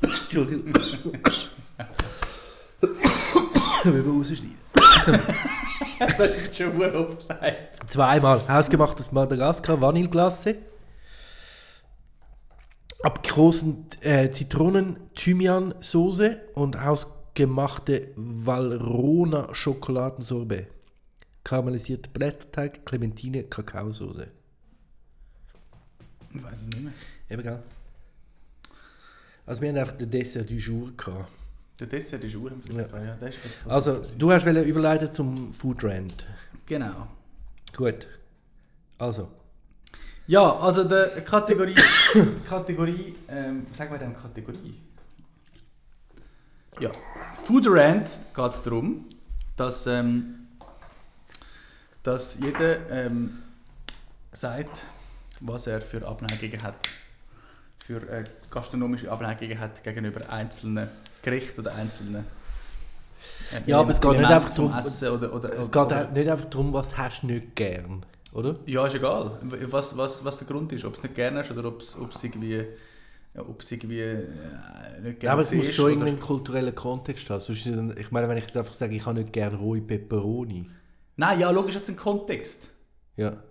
[0.00, 0.72] Entschuldigung.
[3.84, 4.56] Wir müssen rausschneiden.
[5.98, 7.90] das hast du schon sehr oft gesagt.
[7.90, 10.56] Zweimal hausgemachtes Madagaskar Vanilleglasse.
[13.02, 20.75] Abgekosten äh, Zitronen Thymian Soße und hausgemachte Valrhona Schokoladensorbet.
[21.46, 24.26] Karamellisierte Blätterteig, Clementine Kakaosoße.
[26.34, 26.92] Ich weiß es nicht mehr.
[27.30, 27.62] Eben gell?
[29.46, 31.28] Also wir haben einfach den Dessert du jour gehabt.
[31.78, 32.50] Der Dessert ist Uhr.
[32.68, 32.80] Ja.
[32.80, 33.38] Ja, der ist.
[33.64, 36.26] Also du hast überleiten zum Food Rant.
[36.66, 37.06] Genau.
[37.76, 38.08] Gut.
[38.98, 39.28] Also.
[40.26, 41.76] Ja, also die Kategorie,
[42.48, 44.80] Kategorie, ähm, sagen wir dann Kategorie.
[46.80, 46.90] Ja,
[47.44, 49.08] Food Rant geht es darum,
[49.56, 50.45] dass, ähm,
[52.06, 53.38] dass jeder ähm,
[54.32, 54.84] sagt,
[55.40, 56.74] was er für Abneigungen hat,
[57.84, 60.88] für äh, gastronomische Abneigungen hat gegenüber einzelnen
[61.22, 62.24] Gerichten oder einzelnen
[63.52, 66.12] äh, Ja, aber es geht nicht einfach darum- Essen oder, oder, Es oder, geht auch
[66.12, 68.54] nicht einfach darum, was hast du nicht gern, oder?
[68.66, 69.38] Ja, ist egal.
[69.70, 70.84] Was, was, was der Grund ist.
[70.84, 72.64] Ob du es nicht gerne hast oder ob es irgendwie
[73.36, 74.22] ob es irgendwie äh,
[75.02, 77.40] nicht Ja, aber es muss schon oder- irgendeinen kulturellen Kontext haben.
[77.40, 80.70] Sonst ich meine, wenn ich jetzt einfach sage, ich habe nicht gerne rohe Peperoni.
[81.16, 82.68] Nein, ja, logisch es einen Kontext.
[83.16, 83.42] Ja.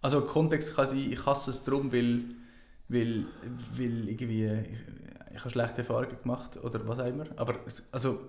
[0.00, 2.24] Also Kontext kann sein, ich hasse es darum, weil,
[2.88, 3.26] weil,
[3.76, 4.78] weil irgendwie ich,
[5.34, 7.26] ich habe schlechte Erfahrungen gemacht oder was auch immer.
[7.36, 7.56] Aber
[7.92, 8.20] also,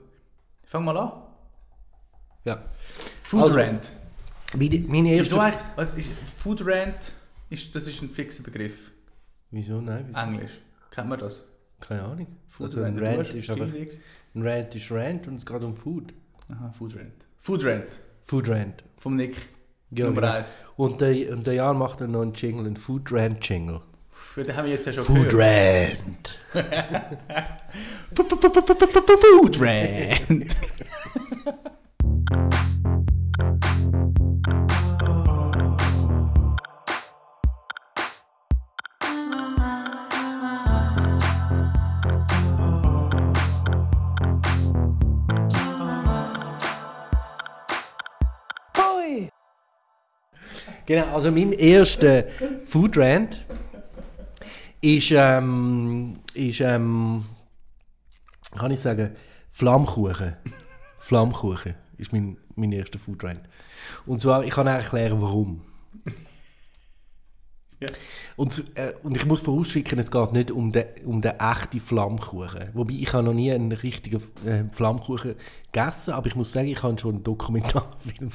[0.63, 1.11] fang mal an.
[2.43, 2.63] ja.
[3.23, 3.91] Food Also, Rant.
[4.55, 5.35] Meine, meine erste...
[5.35, 6.09] Wieso eigentlich?
[6.37, 7.13] Food Rant,
[7.49, 8.91] ist, das ist ein fixer Begriff.
[9.51, 9.79] Wieso?
[9.79, 10.19] Nein, wieso?
[10.19, 10.61] Englisch.
[10.91, 11.45] Kennt man das?
[11.79, 12.27] Keine Ahnung.
[12.47, 13.45] Food Also ein Du Rant ist.
[13.45, 13.99] Stilwegs.
[14.35, 16.13] Ein Rant ist Rant und es geht um Food.
[16.49, 17.25] Aha, Food Rant.
[17.39, 18.01] Food Rant.
[18.23, 18.83] Food Rant.
[18.97, 19.35] Vom Nick.
[19.91, 20.33] Ja, Nummer genau.
[20.33, 20.57] 1.
[20.75, 23.81] Und der, und der Jan macht dann noch einen Jingle, einen Food Rant Jingle.
[24.35, 25.97] Den haben wir jetzt ja schon Food gehört.
[25.97, 26.37] Rant.
[28.15, 30.55] Food Rant.
[50.89, 52.23] Genau, also mein erster
[52.65, 53.45] Food Rant
[54.81, 57.25] ist, ähm, ist ähm,
[58.57, 59.15] kann ich sagen,
[59.51, 60.35] Flammkuchen.
[60.97, 63.41] Flammkuchen ist mein, mein erster Food Rant.
[64.07, 65.61] Und zwar, ich kann auch erklären, warum.
[67.79, 67.89] Ja.
[68.35, 72.69] Und, äh, und ich muss vorausschicken, es geht nicht um den, um den echten Flammkuchen.
[72.73, 75.35] Wobei, ich habe noch nie einen richtigen äh, Flammkuchen
[75.71, 78.31] gegessen, aber ich muss sagen, ich habe schon einen Dokumentarfilm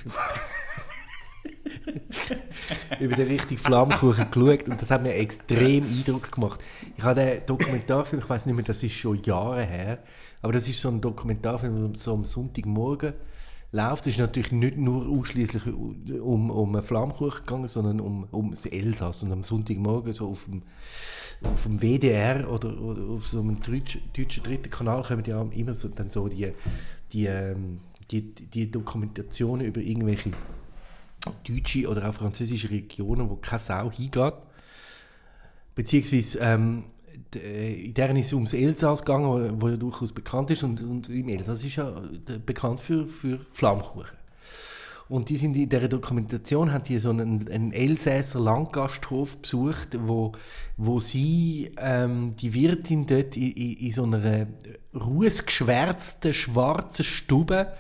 [3.01, 6.63] über den richtigen Flammkuchen geschaut und das hat mir extrem Eindruck gemacht.
[6.97, 9.99] Ich habe den Dokumentarfilm, ich weiß nicht mehr, das ist schon Jahre her,
[10.43, 13.15] aber das ist so ein Dokumentarfilm, der so am Sonntagmorgen
[13.75, 14.07] läuft.
[14.07, 18.67] Es ist natürlich nicht nur ausschließlich um, um einen Flammkuchen gegangen, sondern um, um das
[18.67, 19.23] Elsass.
[19.23, 20.63] Und am Sonntagmorgen so auf dem,
[21.43, 25.75] auf dem WDR oder, oder auf so einem deutschen, deutschen dritten Kanal kommen ja immer
[25.75, 26.53] so, dann so die,
[27.13, 27.81] die, ähm,
[28.11, 30.31] die, die Dokumentationen über irgendwelche
[31.49, 34.35] deutsche oder auch französische Regionen, wo keine Sau hingeht.
[35.75, 36.85] Beziehungsweise ähm,
[37.35, 40.63] d- in deren ist es ums Elsass gegangen, wo, wo ja durchaus bekannt ist.
[40.63, 44.17] Und, und im Elsass ist ja äh, bekannt für, für Flammkuchen.
[45.07, 50.33] Und die sind in dieser Dokumentation haben die so einen, einen Elsässer Landgasthof besucht, wo,
[50.79, 54.47] wo sie ähm, die Wirtin dort in, in, in so einer
[54.95, 57.75] rußgeschwärzten schwarzen Stube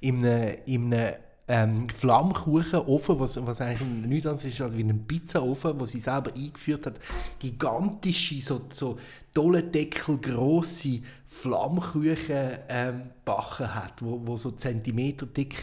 [0.00, 1.14] in einem, in einem
[1.50, 6.32] ähm, Flammkuchenofen, was, was eigentlich nichts anderes ist als wie ein Pizzaofen, wo sie selber
[6.32, 7.00] eingeführt hat,
[7.40, 9.00] gigantische, so, so
[9.34, 15.56] dollendeckelgrosse Flammkuchen ähm, backen hat, wo, wo so Zentimeter dick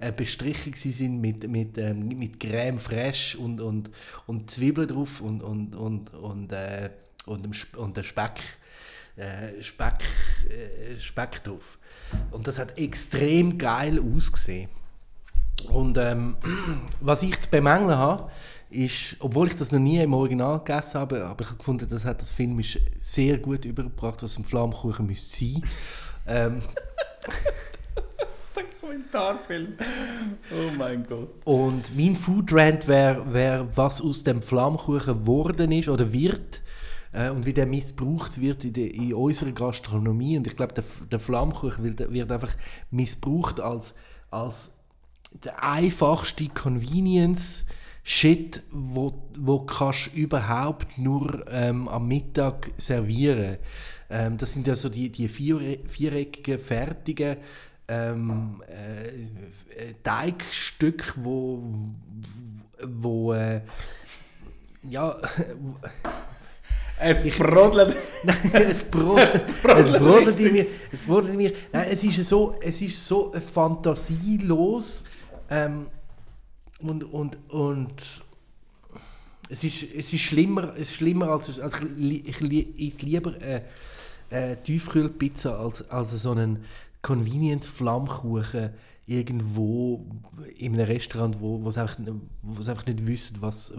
[0.00, 3.92] äh, bestrichen sind mit, mit, ähm, mit Creme fraiche und, und,
[4.26, 6.90] und Zwiebeln drauf und, und, und, und, äh,
[7.26, 8.40] und, dem Sp- und der Speck,
[9.14, 10.02] äh, Speck,
[10.48, 11.78] äh, Speck drauf.
[12.32, 14.68] Und das hat extrem geil ausgesehen.
[15.70, 16.36] Und ähm,
[17.00, 18.30] was ich zu bemängeln habe,
[18.70, 22.04] ist, obwohl ich das noch nie im Original gegessen habe, aber ich habe gefunden, das
[22.04, 25.62] hat das Film ist sehr gut übergebracht, was ein Flammkuchen müsste sein.
[26.26, 26.62] ähm,
[28.54, 29.74] Dokumentarfilm.
[30.52, 31.30] Oh mein Gott.
[31.44, 36.60] und mein Food Rant wäre, wär, was aus dem Flammkuchen geworden ist oder wird
[37.12, 40.36] äh, und wie der missbraucht wird in, der, in unserer Gastronomie.
[40.36, 42.54] Und ich glaube, der, der Flammkuchen wird, wird einfach
[42.90, 43.94] missbraucht als,
[44.30, 44.77] als
[45.32, 47.64] der einfachste Convenience
[48.10, 53.58] Shit, wo, wo kannst überhaupt nur ähm, am Mittag servieren.
[54.08, 57.36] Ähm, das sind ja so die, die vier, viereckigen, fertigen
[57.86, 61.62] ähm, äh, äh, Teigstücke, wo,
[62.82, 63.60] wo äh,
[64.88, 65.14] ja,
[67.00, 67.94] Es brodelt.
[68.52, 70.66] es brodelt, es brodelt in mir.
[70.90, 71.52] Es brodelt in mir.
[71.72, 75.04] Nein, es ist so, es ist so fantasielos
[75.50, 75.86] ähm,
[76.80, 77.94] und, und, und
[79.48, 83.64] es ist, es ist schlimmer, es ist schlimmer als, also ich, ich esse lieber eine,
[84.30, 86.64] eine Tiefkühlpizza als, als so einen
[87.02, 88.70] Convenience-Flammkuchen
[89.06, 90.04] irgendwo
[90.58, 91.98] in einem Restaurant, wo wo sie einfach,
[92.42, 93.76] wo sie einfach nicht wissen, was, äh,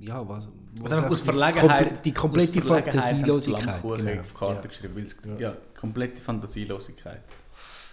[0.00, 0.48] ja, was,
[0.80, 1.92] Was einfach aus die Verlegenheit.
[1.98, 3.82] komple- die komplette Fantasielosigkeit.
[3.82, 4.20] Genau.
[4.20, 4.68] auf Karte Ja.
[4.68, 4.96] geschrieben.
[4.96, 5.54] Weil es, ja.
[5.78, 7.20] komplette Fantasielosigkeit.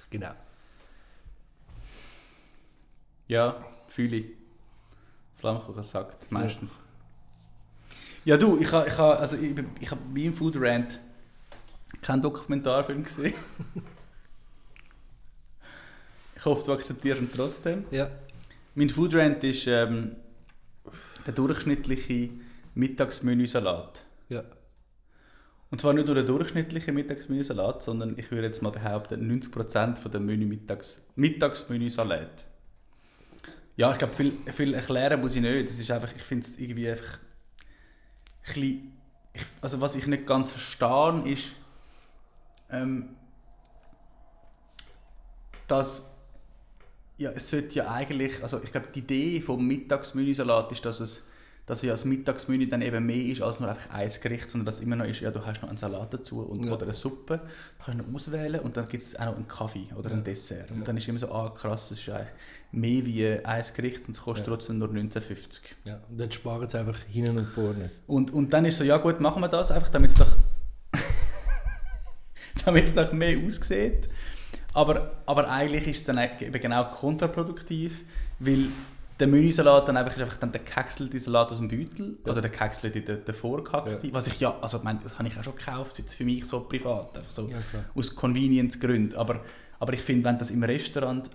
[0.09, 0.31] Genau.
[3.29, 4.25] Ja, fühle ich.
[5.37, 6.79] Flammkuchen sagt meistens.
[8.25, 10.99] Ja, du, ich habe ich ha, also ich, ich hab bei meinem Food Rant
[12.01, 13.35] keinen Dokumentarfilm gesehen.
[16.35, 17.85] ich hoffe, du akzeptierst ihn trotzdem.
[17.91, 18.09] Ja.
[18.75, 20.15] Mein Food Rant ist ähm,
[21.25, 22.31] der durchschnittliche
[22.73, 24.05] Mittagsmenüsalat.
[24.27, 24.43] Ja.
[25.69, 30.11] Und zwar nicht nur der durchschnittliche Mittagsmenüsalat, sondern ich würde jetzt mal behaupten, 90% von
[30.11, 32.48] der Menü Mittags Mittagsmenüsalat.
[33.79, 35.69] Ja, ich glaube, viel, viel erklären muss ich nicht.
[35.69, 38.99] Das ist einfach, ich finde es irgendwie einfach ein bisschen,
[39.61, 41.51] also was ich nicht ganz verstehe, ist,
[42.69, 43.15] ähm,
[45.65, 46.13] dass
[47.17, 51.25] ja, es sollte ja eigentlich, also ich glaube, die Idee vom Mittagsmenüsalat ist, dass es
[51.69, 54.75] dass ja das Mittagsmenü dann eben mehr ist als nur einfach ein Gericht, sondern dass
[54.75, 56.73] es immer noch ist, ja, du hast noch einen Salat dazu und, Ja.
[56.73, 57.37] oder eine Suppe,
[57.77, 60.71] du kannst noch auswählen und dann gibt es auch noch einen Kaffee oder ein Dessert.
[60.71, 62.27] Und dann ist immer so, ah krass, das ist eigentlich
[62.71, 64.53] mehr wie ein Gericht und es kostet Ja.
[64.53, 65.61] trotzdem nur 19,50.
[65.85, 65.99] ja.
[66.09, 67.91] Und dann sparen sie einfach hinten und vorne.
[68.07, 70.31] Und, und dann ist so, ja gut, machen wir das einfach, damit es doch
[72.65, 74.09] damit es noch mehr aussieht.
[74.73, 78.03] Aber, aber eigentlich ist es dann eben genau kontraproduktiv,
[78.39, 78.67] weil
[79.19, 82.49] der Menüsalat dann einfach ist einfach dann der gehäckselte Salat aus dem Beutel, also der
[82.49, 85.55] gehäckselte, der, der vorgehackte, was ich ja, also ich meine, das habe ich auch schon
[85.55, 87.57] gekauft, jetzt für mich so privat, einfach so Ja,
[87.95, 89.17] aus Convenience-Gründen.
[89.17, 89.43] Aber,
[89.79, 91.29] aber ich finde, wenn das im Restaurant,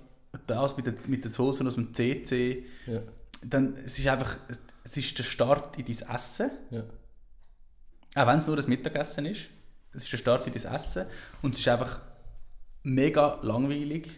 [0.47, 3.01] das mit, der, mit den Soßen aus dem CC, Ja.
[3.43, 4.37] dann es ist einfach,
[4.82, 6.51] es ist der Start in dein Essen.
[6.70, 6.82] Ja.
[8.16, 9.49] Auch wenn es nur das Mittagessen ist.
[9.93, 11.07] Es ist der Start in das Essen.
[11.43, 12.01] Und es ist einfach
[12.82, 14.09] mega langweilig.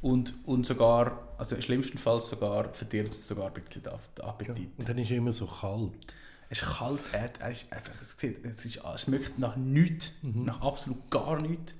[0.00, 4.70] Und, und sogar, also im schlimmsten Fall sogar, verdirbt es sogar ein bisschen den Appetit.
[4.78, 5.92] Und dann ist es immer so kalt.
[6.48, 7.00] Es ist kalt,
[7.40, 11.74] es, ist einfach, es, sieht, es, ist, es schmeckt nach nichts, nach absolut gar nichts.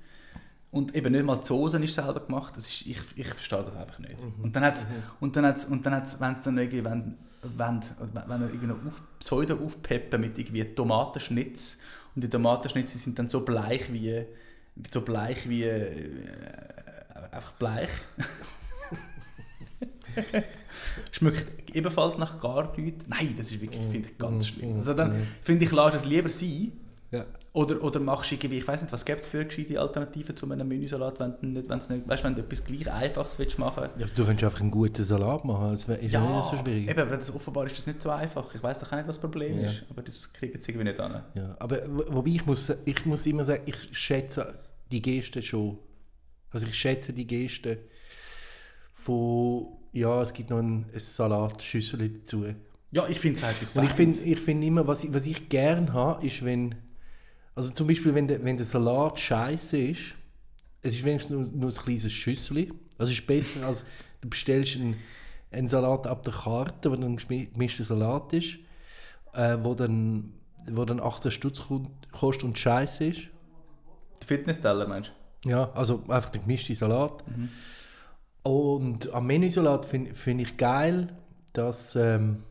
[0.69, 2.55] Und eben nicht mal die Soße ist selber gemacht.
[2.57, 4.15] Das ist, ich, ich verstehe das einfach nicht.
[4.41, 4.73] Und dann
[5.19, 7.81] und dann hat's, und dann hat's, es dann irgendwie, wenn, wenn,
[8.27, 11.79] wenn irgendwie noch auf, Pseudo aufpeppen mit irgendwie Tomatenschnitz
[12.15, 14.25] und die Tomatenschnitze sind dann so bleich wie,
[14.91, 16.11] so bleich wie, äh,
[17.31, 17.89] einfach bleich.
[21.11, 23.05] Schmeckt ebenfalls nach gar nichts.
[23.07, 24.77] Nein, das ist wirklich, finde ich, ganz schlimm.
[24.77, 25.13] Also dann
[25.43, 26.71] finde ich, lass es lieber sein.
[27.09, 27.25] Ja.
[27.53, 30.51] Oder, oder machst du irgendwie, ich weiß nicht, was gibt es für gescheite Alternativen zu
[30.51, 33.87] einem Menüsalat, wenn du nicht, wenn's nicht, weißt, wenn du etwas gleich Einfaches willst machen
[33.97, 35.71] Ja, du könntest einfach einen guten Salat machen.
[35.71, 36.89] Das ist ja, nicht so schwierig.
[36.89, 38.53] eben, das, offenbar ist das nicht so einfach.
[38.53, 39.67] Ich weiß doch auch nicht, was das Problem Ja.
[39.69, 41.23] ist, aber das kriegen sie irgendwie nicht an.
[41.33, 44.59] Ja, aber wo- wobei ich muss, ich muss immer sagen, ich schätze
[44.91, 45.77] die Geste schon.
[46.51, 47.77] Also ich schätze die Geste
[49.07, 52.45] von, ja, es gibt noch ein, ein Salatschüssel dazu.
[52.91, 55.25] Ja, ich finde es halt etwas Und ich finde ich find immer, was ich, was
[55.25, 56.75] ich gerne habe, ist, wenn,
[57.55, 60.15] also zum Beispiel, wenn der, wenn der Salat scheiße ist,
[60.81, 62.69] es ist wenigstens nur, nur ein kleines Schüssel.
[62.97, 63.85] Also es ist besser, als
[64.21, 64.95] du bestellst einen,
[65.51, 68.57] einen Salat ab der Karte, wo dann gemischter Salat ist,
[69.33, 70.33] äh, wo, dann,
[70.69, 73.21] wo dann 18 Stutz ko- kostet und scheiße ist.
[74.21, 75.11] Der Fitness-Teller, meinst
[75.45, 77.23] Ja, also einfach der gemischte Salat.
[78.47, 81.13] Und am Menüsalat finde find ich geil,
[81.51, 82.43] dass, ähm,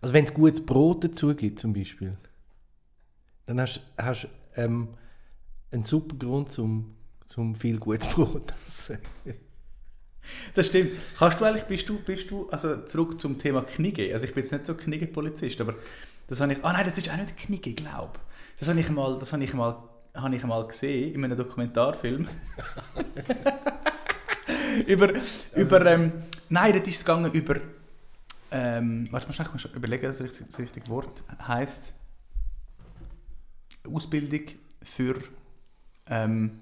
[0.00, 2.16] also wenn es gutes Brot dazu gibt zum Beispiel,
[3.46, 4.88] dann hast du ähm,
[5.70, 8.98] einen super Grund zum, zum viel gutes Brot zu essen.
[10.56, 10.90] Das stimmt.
[11.16, 14.12] Kannst du eigentlich, bist du, bist du, also zurück zum Thema Knigge.
[14.12, 15.76] Also ich bin jetzt nicht so Knigge-Polizist, aber
[16.26, 18.18] das habe ich, ah nein, das ist auch nicht Knigge, glaube
[18.58, 19.80] Das habe ich mal, das habe ich mal,
[20.12, 22.26] habe ich mal gesehen in einem Dokumentarfilm.
[24.86, 25.12] über,
[25.56, 26.12] über, ähm,
[26.48, 27.56] nein, das ist es gegangen über,
[28.50, 31.92] ähm, warte mal schnell, ich muss überlegen, was das das richtige Wort heißt.
[33.92, 34.42] Ausbildung
[34.82, 35.16] für,
[36.06, 36.60] ähm,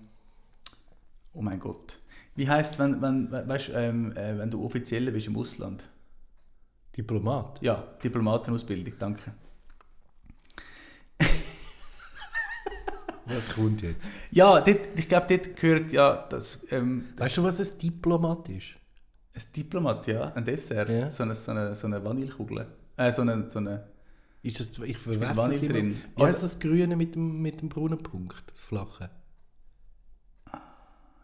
[1.34, 1.98] oh mein Gott,
[2.34, 5.84] wie heißt wenn, wenn, we- weißt, ähm, äh, wenn du offiziell bist im Ausland?
[6.96, 7.60] Diplomat.
[7.62, 9.32] Ja, Diplomatenausbildung, danke.
[13.34, 14.08] Was kommt jetzt?
[14.30, 18.74] Ja, dort, ich glaube, dort gehört ja das, ähm, Weißt du, was ein Diplomat ist?
[19.34, 21.10] ein Diplomat, ja, ein Dessert, Ja.
[21.10, 22.66] so eine, so eine, so eine Vanillekugel.
[22.96, 23.86] Äh, so eine, so eine,
[24.42, 25.72] Ist das, ich verwechsel Vanille es immer.
[25.74, 26.00] drin.
[26.16, 28.42] Wie heißt das Grüne mit dem, mit dem braunen Punkt?
[28.50, 29.10] Das Flache.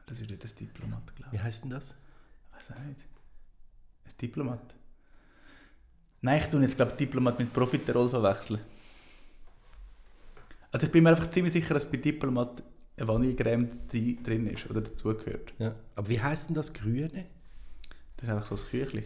[0.07, 1.43] das ist nicht das Diplomat, glaube Wie ich.
[1.43, 1.95] heißt denn das?
[2.55, 3.01] Weiß auch nicht.
[4.05, 4.75] Ein Diplomat.
[6.23, 8.61] Nein, ich tue jetzt, glaube Diplomat mit Profiterol verwechseln.
[10.77, 12.63] Also ich bin mir einfach ziemlich sicher, dass bei Diplomat
[12.99, 15.55] eine Vanillecreme drin ist oder dazugehört.
[15.59, 15.75] Ja.
[15.95, 17.25] Aber wie heißt denn das Grüne?
[18.19, 19.05] Das ist einfach so ein Küchli.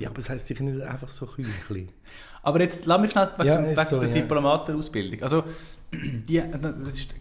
[0.00, 1.86] Ja, aber es heisst sicher nicht einfach so Küchli.
[2.42, 4.14] Aber jetzt lass mich schnell wegen, Ja, wegen so, der ja.
[4.16, 5.22] Diplomatenausbildung.
[5.22, 5.44] Also,
[5.92, 7.14] die, das ist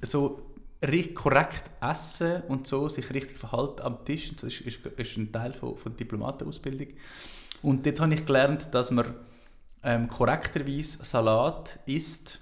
[0.00, 0.40] so
[0.82, 5.30] ri- korrekt essen und so, sich richtig verhalten am Tisch, das ist, ist, ist ein
[5.32, 6.88] Teil von, von der Diplomatenausbildung.
[7.60, 9.14] Und dort habe ich gelernt, dass man
[9.82, 12.40] ähm, korrekterweise Salat isst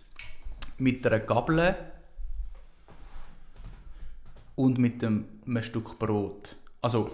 [0.79, 1.75] mit einer Gabel
[4.57, 6.57] und mit einem, einem Stück Brot.
[6.81, 7.11] Also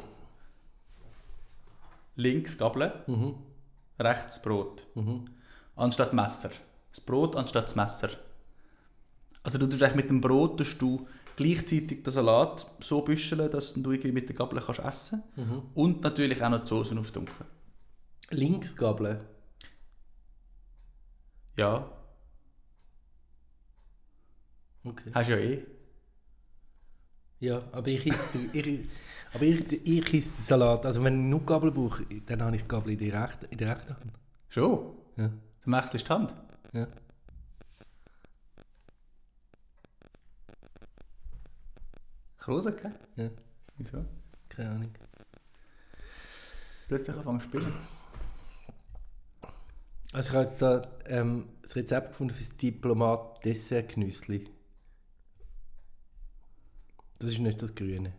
[2.17, 3.35] links Gabel, Mhm.
[3.99, 4.87] rechts Brot.
[4.95, 5.27] Mhm.
[5.77, 6.51] anstatt Messer.
[6.93, 8.11] Das Brot anstatt das Messer.
[9.43, 11.07] Also du tust mit dem Brot tust du
[11.37, 15.23] gleichzeitig den Salat so büscheln, dass du irgendwie mit der Gabel kannst essen
[15.75, 17.47] und natürlich auch noch die Soßen auftunken.
[18.31, 19.25] Links Gabel.
[21.57, 21.91] Ja,
[24.85, 25.11] Okay.
[25.13, 25.67] hast du ja eh.
[27.41, 28.89] Ja, aber ich esse, ich,
[29.33, 30.85] aber ich, ich esse den Salat.
[30.85, 33.59] Also wenn ich nur Gabel brauche, dann habe ich die Gabel in der rechten, in
[33.59, 34.13] der rechten Hand.
[34.49, 34.95] Schon.
[35.17, 35.29] Ja.
[35.29, 36.35] Du machst die Hand.
[36.73, 36.87] Ja.
[42.39, 42.95] Kruse, gell?
[43.17, 43.31] Ja.
[43.77, 44.05] Wieso?
[44.49, 44.91] Keine Ahnung.
[46.89, 47.73] Plötzlich anfangen zu spielen.
[50.13, 54.49] Also ich habe jetzt da ähm, das Rezept gefunden für das Diplomat Dessert Genüssli.
[57.21, 58.13] Das ist nicht das Grüne.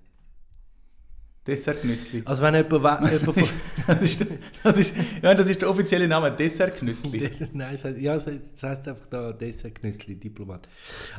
[1.48, 2.22] Dessertgnüssli.
[2.26, 2.72] Also wenn jemand,
[3.12, 3.34] jemand von,
[3.88, 4.28] Das ist, der-
[4.64, 4.94] das, ist,
[5.24, 7.32] ja, das ist der offizielle Name, Dessertgnüssli.
[7.54, 10.70] Nein, es heißt, ja, es heißt, es heißt einfach da Dessert-Knüssli, Diplomat.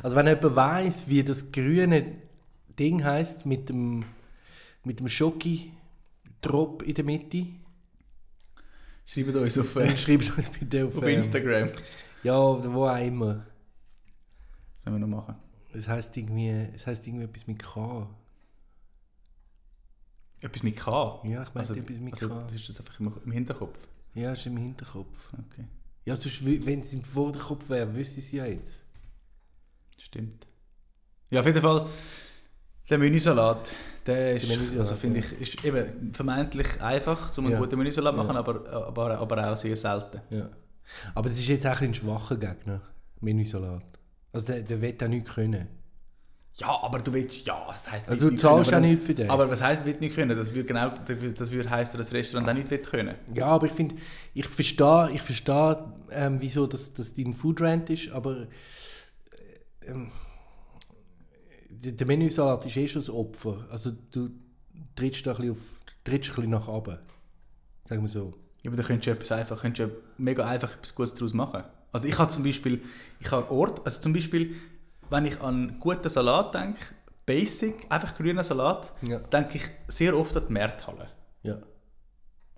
[0.01, 2.15] Also wenn jemand weiß, wie das grüne
[2.79, 4.05] Ding heißt mit dem,
[4.85, 7.45] mit dem Schoki-Drop in der Mitte,
[9.05, 11.69] Schreibt uns auf, äh, schreibt uns bitte auf, auf ähm, Instagram.
[12.23, 13.45] Ja, oder wo auch immer.
[14.77, 15.35] Das müssen wir noch machen.
[15.73, 18.07] Es heißt irgendwie, es heißt irgendwie etwas mit K.
[20.41, 21.21] Etwas mit K.
[21.23, 22.43] Ja, ich meine Also, etwas mit also, K.
[22.47, 23.77] das ist das einfach im, im Hinterkopf.
[24.13, 25.17] Ja, ist im Hinterkopf.
[25.51, 25.65] Okay,
[26.05, 28.75] Ja, sonst, wenn es im Vorderkopf wäre, wüsste ich es ja jetzt.
[29.97, 30.45] stimmt.
[31.29, 31.87] Ja, auf jeden Fall,
[32.89, 33.71] der Menüsalat,
[34.05, 35.25] der ist, Menüsalat, also finde ja.
[35.25, 37.59] ich, ist eben vermeintlich einfach, um einen Ja.
[37.59, 38.39] guten Menüsalat zu machen, Ja.
[38.39, 40.21] aber, aber, aber auch sehr selten.
[40.29, 40.49] Ja.
[41.15, 42.81] Aber das ist jetzt auch ein schwacher Gegner,
[43.21, 43.83] Menüsalat.
[44.33, 45.67] Also der, der wird auch nichts können.
[46.55, 49.29] Ja, aber du willst, ja, das heisst, Also du zahlst aber- nichts für den.
[49.29, 50.37] Aber was heisst, wird nicht können?
[50.37, 53.15] Das würde genau, das würde heißen, dass das Restaurant auch nicht wird können.
[53.33, 53.95] Ja, aber ich finde,
[54.35, 58.41] ich verstehe, ich verstehe ähm, wieso das, das dein Foodrant ist, aber
[59.81, 60.11] äh, ähm,
[61.69, 63.65] der, Menüsalat ist eh schon das Opfer.
[63.71, 64.29] Also du
[64.95, 65.59] trittst da ein bisschen, auf,
[66.03, 66.99] trittst ein bisschen nach oben.
[67.85, 68.33] Sagen wir so.
[68.61, 71.33] Ja, aber da könntest du etwas einfach, könntest du ja mega einfach etwas Gutes daraus
[71.33, 71.63] machen.
[71.93, 72.81] Also ich habe zum Beispiel,
[73.21, 74.55] ich habe Ort, also zum Beispiel,
[75.09, 76.79] wenn ich an guten Salat denke,
[77.25, 79.19] Basic, einfach grüner Salat, Ja.
[79.19, 81.07] denke ich sehr oft an die Märthalle.
[81.43, 81.59] Ja.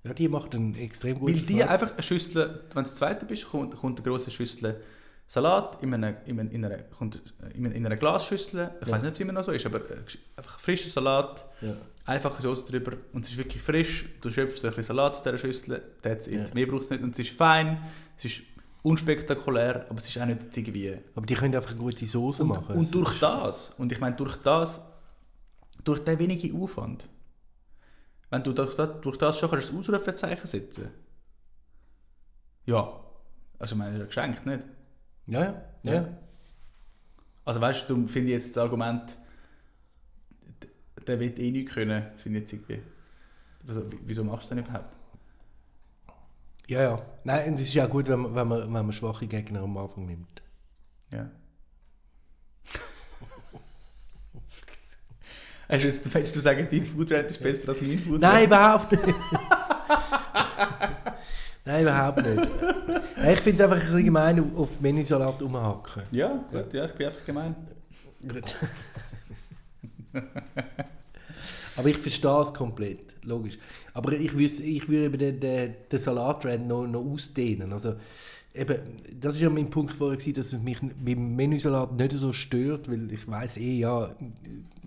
[0.04, 3.26] Ja, die macht einen extrem guten Weil die einfach eine Schüssel, wenn du das zweite
[3.26, 4.82] bist, kommt, kommt eine grosse Schüssel
[5.28, 7.20] Salat in einer, in einer, in einer, kommt
[7.56, 8.72] in einer, in einer Glasschüssel.
[8.82, 8.94] Ich Ja.
[8.94, 9.98] weiß nicht, ob es immer noch so ist, aber äh,
[10.38, 11.76] einfach frischer Salat, Ja.
[12.06, 14.06] einfache Soße drüber und es ist wirklich frisch.
[14.22, 16.34] Du schöpfst so ein bisschen Salat aus dieser Schüssel, that's it.
[16.50, 16.54] Ja.
[16.54, 17.84] Mehr braucht es nicht und es ist fein,
[18.18, 18.42] es ist
[18.86, 20.98] unspektakulär, aber es ist auch nicht irgendwie...
[21.16, 22.76] Aber die können einfach eine gute Soße Und, machen.
[22.76, 24.82] und durch das, und ich meine durch das,
[25.84, 27.08] durch den wenigen Aufwand,
[28.30, 30.92] wenn du durch das, durch das schon kannst ein Ausrufezeichen setzen
[32.66, 33.00] ja,
[33.60, 34.64] also ich meine, das ist ja geschenkt, nicht?
[35.28, 35.62] Ja, ja.
[35.84, 35.94] ja.
[35.94, 36.18] Ja.
[37.46, 39.16] Also weißt du, finde ich jetzt das Argument,
[41.06, 42.82] der wird eh nicht können, finde ich jetzt irgendwie.
[43.68, 44.96] Also, wieso machst du das denn überhaupt?
[46.68, 47.02] Ja, ja.
[47.24, 49.78] Nein, es ist ja auch gut, wenn man, wenn man, wenn man schwache Gegner am
[49.78, 50.42] Anfang nimmt.
[51.12, 51.30] Ja.
[55.68, 58.20] Du jetzt, willst du sagen, dein Foodrate ist besser als mein Foodrate?
[58.34, 59.04] Nein, überhaupt nicht.
[61.66, 62.48] Nein, überhaupt nicht.
[63.34, 66.04] Ich finde es einfach ein bisschen gemein, auf- auf Menüsalat rumhacken.
[66.12, 67.56] Ja, gut, ja, ich bin einfach gemein.
[68.22, 68.56] Gut.
[71.78, 73.58] Aber ich verstehe es komplett, logisch.
[73.94, 77.74] Aber ich, wüsste, ich würde eben den, den, den Salattrend noch, noch ausdehnen.
[77.74, 77.96] Also,
[78.54, 78.78] eben,
[79.20, 82.90] das war ja mein Punkt vorher, gewesen, dass es mich beim Menüsalat nicht so stört,
[82.90, 84.16] weil ich weiß eh, ja,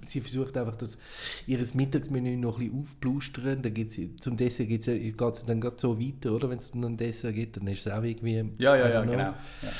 [0.06, 0.98] sie versucht einfach, das,
[1.46, 3.62] ihr Mittagsmenü noch ein bisschen aufplustern.
[3.62, 6.50] Dann gibt's, zum Dessert geht es dann gerade so weiter, oder?
[6.50, 8.44] Wenn es dann ein Dessert gibt, dann ist es auch irgendwie...
[8.58, 9.10] Ja, ja, ja, know.
[9.10, 9.34] genau.
[9.62, 9.72] Ja.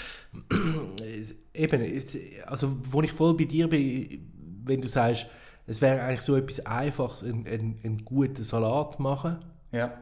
[1.55, 2.03] Eben,
[2.47, 4.31] also wo ich voll bei dir bin,
[4.65, 5.27] wenn du sagst,
[5.69, 9.39] es wäre eigentlich so etwas Einfaches, einen, einen, einen guten Salat machen.
[9.73, 9.93] ja.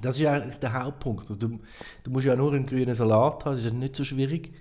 [0.00, 1.28] Das ist eigentlich der Hauptpunkt.
[1.28, 1.60] Also du,
[2.02, 4.54] du musst ja nur einen grünen Salat haben, das ist ja nicht so schwierig,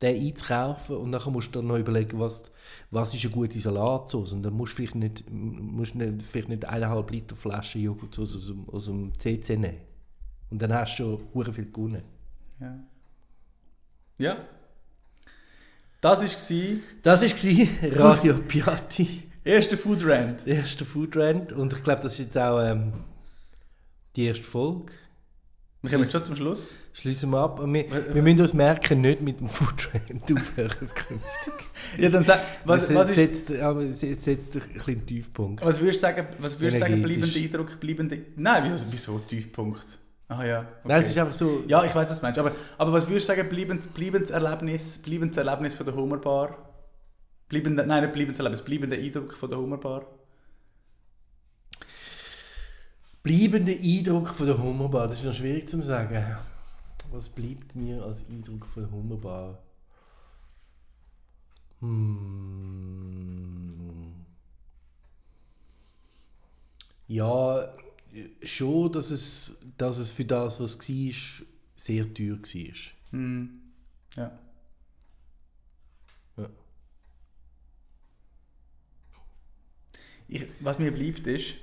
[0.00, 2.52] den einzukaufen und dann musst du dann noch überlegen, was,
[2.92, 4.32] was ist eine gute Salatsauce.
[4.34, 8.46] Und dann musst du vielleicht nicht, musst nicht, vielleicht nicht eineinhalb Liter Flasche Joghurtsoße aus,
[8.46, 9.78] dem- aus dem CC nehmen.
[10.50, 12.02] Und dann hast du schon viel gewonnen.
[12.60, 12.78] Ja.
[14.18, 14.36] Ja.
[16.00, 19.24] Das war Das war Radio Piatti.
[19.46, 20.46] Erste Food Rant.
[20.46, 22.92] Der erste Food Rant und ich glaube, das ist jetzt auch ähm,
[24.16, 24.92] die erste Folge.
[25.82, 26.76] Wir kommen jetzt schon zum Schluss.
[26.94, 27.60] Schließen wir ab.
[27.60, 27.84] Und wir,
[28.14, 31.52] wir müssen uns merken, nicht mit dem Food Rant aufhören künftig.
[31.98, 35.64] Ja, dann sag, was, was, ist, setzt, aber es setzt ein bisschen Tiefpunkt.
[35.64, 38.18] was würdest du sagen, was würdest du sagen bleibender Eindruck, bleibende...
[38.34, 39.98] Nein, wieso, wieso Tiefpunkt?
[40.26, 40.60] Ah ja.
[40.60, 40.68] Okay.
[40.82, 41.62] Nein, es ist einfach so...
[41.68, 42.40] Ja, ich weiß, was du meinst.
[42.40, 46.75] Aber, aber was würdest du sagen, bleibend, bleibendes Erlebnis, bleibendes Erlebnis von der Hummerbar?
[47.48, 50.06] Bleibende, nein, nicht bleibendes Erlebnis, bleibender Eindruck von der Hummerbar?
[53.26, 56.24] bleibender Eindruck von der Hummerbar, das ist noch schwierig zu sagen.
[57.10, 59.58] Was bleibt mir als Eindruck von der Hummerbar?
[61.80, 62.94] Hm.
[67.08, 67.74] Ja,
[68.44, 73.10] schon, dass es, dass es für das, was war, sehr teuer war.
[73.10, 73.60] Hm.
[74.14, 74.38] Ja.
[80.28, 81.54] Ich, was mir bleibt ist,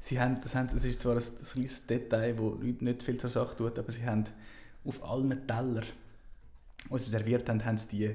[0.00, 3.18] sie haben, das, haben, das ist zwar ein, ein kleines Detail, das Leute nicht viel
[3.18, 4.24] zur Sache tut, aber sie haben
[4.84, 5.82] auf allen Teller,
[6.90, 8.14] die sie serviert haben, haben sie die,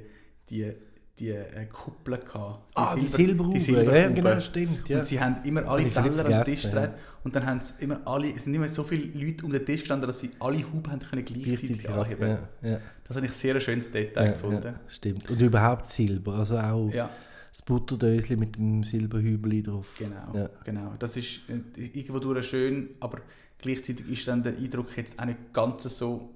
[0.50, 0.74] die,
[1.20, 2.62] die äh, Kuppel gehabt.
[2.76, 4.88] ah, die Silberhaube, ja, genau, stimmt.
[4.90, 5.00] Ja.
[5.00, 6.92] Und sie haben immer alle Teller am Tisch gedreht
[7.24, 9.82] und dann haben sie immer alle, es sind immer so viele Leute um den Tisch
[9.82, 13.56] gestanden, dass sie alle Huben haben können gleichzeitig anheben ja, ja, Das habe ich sehr
[13.56, 14.64] ein schönes Detail ja, gefunden.
[14.64, 15.30] ja, stimmt.
[15.30, 17.10] Und überhaupt Silber, also auch Ja,
[17.54, 19.94] das Butterdöschen mit dem Silberhübeli drauf.
[20.00, 20.50] genau, Ja.
[20.64, 20.96] genau.
[20.98, 23.22] Das ist äh, irgendwo durch schön, aber
[23.60, 26.32] gleichzeitig ist dann der Eindruck jetzt auch nicht ganz so,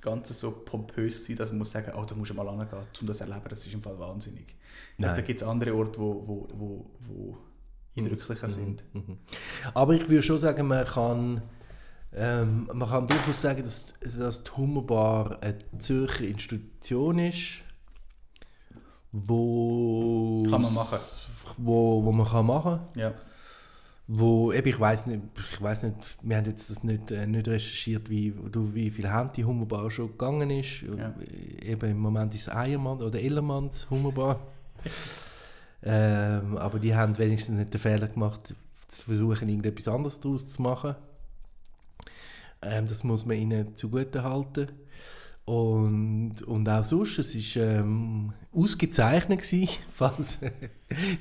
[0.00, 2.68] ganz so pompös gewesen, dass man muss sagen, oh, da musst du mal hingehen,
[3.00, 3.46] um das zu erleben.
[3.48, 4.56] Das ist im Fall wahnsinnig.
[4.96, 5.14] Nein.
[5.14, 7.38] da gibt es andere Orte, wo, wo, wo, wo
[7.96, 8.82] eindrücklicher sind.
[8.94, 9.18] Mhm.
[9.74, 11.42] Aber ich würde schon sagen, man kann,
[12.12, 17.62] ähm, man kann durchaus sagen, dass, dass die Hummerbar eine Zürcher Institution ist,
[19.12, 20.98] wo Kann man machen.
[21.56, 23.14] Wo, wo man kann machen Ja.
[24.06, 27.48] wo eben, ich weiß nicht, ich weiß nicht, wir haben jetzt das nicht, äh, nicht
[27.48, 30.82] recherchiert, wie, du, wie viel Hand die Hummerbar schon gegangen ist.
[30.82, 31.14] Ja.
[31.62, 34.40] Eben im Moment ist es Eiermann oder Ellermanns Hummerbar.
[35.82, 38.54] ähm, aber die haben wenigstens nicht den Fehler gemacht,
[38.88, 40.94] zu versuchen, irgendetwas anderes daraus zu machen.
[42.62, 44.68] Ähm, das muss man ihnen zugute halten.
[45.48, 50.36] Und, und auch sonst, es war ähm, ausgezeichnet, gewesen, falls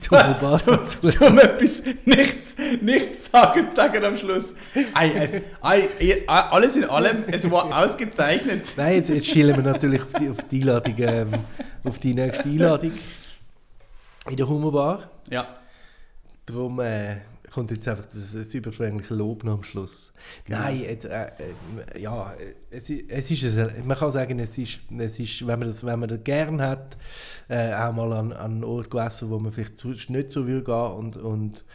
[0.02, 4.58] Hummerbar zum, zum etwas nichts, nichts sagen, sagen am Schluss.
[4.94, 5.88] Ei, es, ei,
[6.28, 8.74] alles in allem, es war ausgezeichnet.
[8.76, 11.34] Nein, jetzt, jetzt schielen wir natürlich auf die, auf die Einladung, ähm,
[11.86, 12.92] auf die nächste Einladung
[14.30, 15.10] in der Hummerbar.
[15.30, 15.58] Ja,
[16.48, 17.18] Darum äh,
[17.52, 20.12] kommt jetzt einfach das, das überschwängliche Lob noch am Schluss.
[20.46, 20.60] Genau.
[20.60, 24.80] Nein, äh, äh, ja, äh, es, i- es ist, ein- man kann sagen, es ist,
[24.98, 26.98] es ist wenn man das, wenn man das gern hat,
[27.48, 30.64] äh, auch mal an, an einen Ort zu essen, wo man vielleicht nicht so würde
[30.66, 31.66] gehen und, und,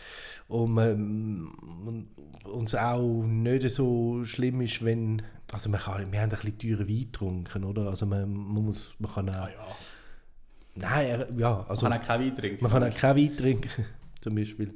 [0.49, 1.51] man,
[1.87, 2.09] und
[2.45, 6.89] uns auch nicht so schlimm ist, wenn, also man kann, wir haben ein bisschen teuren
[6.89, 7.89] Wein getrunken, oder?
[7.89, 9.67] Also man, man muss, man kann auch, ah, ja.
[10.75, 12.63] nein, ja, also Man kann auch keinen Wein trinken.
[12.63, 13.85] man kann auch keinen Wein trinken,
[14.21, 14.75] zum Beispiel.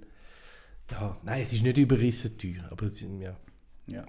[0.90, 3.36] Ja, nein, es ist nicht überrissen teuer, aber, es, ja.
[3.86, 4.04] Ja.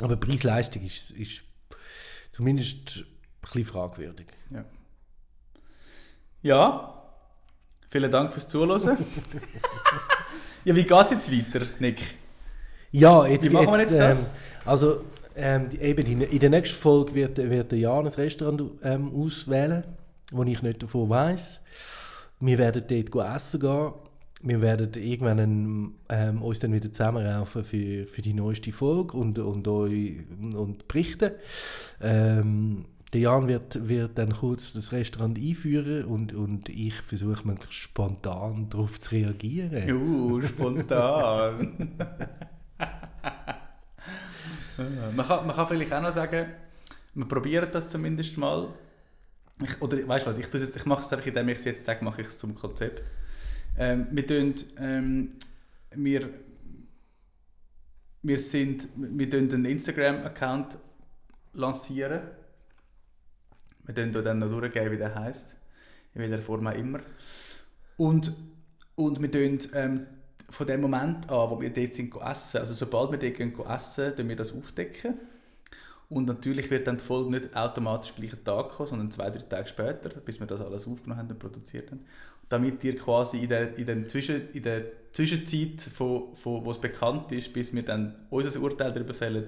[0.00, 1.44] aber Preis-Leistung ist, ist
[2.32, 3.06] zumindest ein
[3.40, 4.26] bisschen fragwürdig.
[4.50, 4.64] Ja.
[6.42, 7.02] ja,
[7.90, 8.80] vielen Dank fürs Zuhören.
[10.64, 12.02] ja, wie geht es jetzt weiter, Nick?
[12.92, 14.24] Ja, jetzt, Wie machen wir jetzt das?
[14.24, 14.28] Ähm,
[14.64, 15.04] also,
[15.36, 19.84] ähm, eben in, in der nächsten Folge wird, wird der Jan ein Restaurant ähm, auswählen,
[20.32, 21.60] wo ich nicht davon weiß.
[22.40, 23.92] Wir werden dort essen gehen.
[24.42, 29.38] Wir werden irgendwann ein, ähm, uns dann wieder zusammenraufen für, für die neueste Folge und,
[29.38, 30.16] und, euch,
[30.54, 31.32] und berichten.
[32.00, 37.74] Ähm, der Jan wird, wird dann kurz das Restaurant einführen und, und ich versuche möglichst
[37.82, 39.92] spontan darauf zu reagieren.
[39.92, 41.90] Uh, spontan.
[45.16, 46.46] man, kann, man kann vielleicht auch noch sagen,
[47.14, 48.68] wir probieren das zumindest mal.
[49.62, 51.84] Ich, oder weißt du was, ich, jetzt- ich mache es einfach, indem ich es jetzt
[51.84, 53.02] sage, mache ich es zum Konzept.
[53.76, 55.32] Ähm, wir, tun, ähm,
[55.94, 56.28] wir,
[58.22, 60.78] wir, sind, wir tun einen Instagram-Account
[61.52, 62.22] lancieren.
[63.84, 65.56] Wir tun dann noch durchgeben, wie der heisst.
[66.14, 67.00] In welcher Form auch immer.
[67.96, 68.32] Und,
[68.96, 70.06] und wir tun ähm,
[70.48, 74.16] von dem Moment an, wo wir dort sind essen, also sobald wir dort gehen essen,
[74.16, 75.14] tun wir das aufdecken.
[76.08, 79.42] Und natürlich wird dann die Folge nicht automatisch am gleichen Tag kommen, sondern zwei, drei
[79.42, 82.04] Tage später, bis wir das alles aufgenommen haben und produziert haben.
[82.50, 84.82] Damit ihr quasi in der, in der, Zwischen, in der
[85.12, 89.46] Zwischenzeit, von, von, wo es bekannt ist, bis wir dann unser Urteil darüber fällen,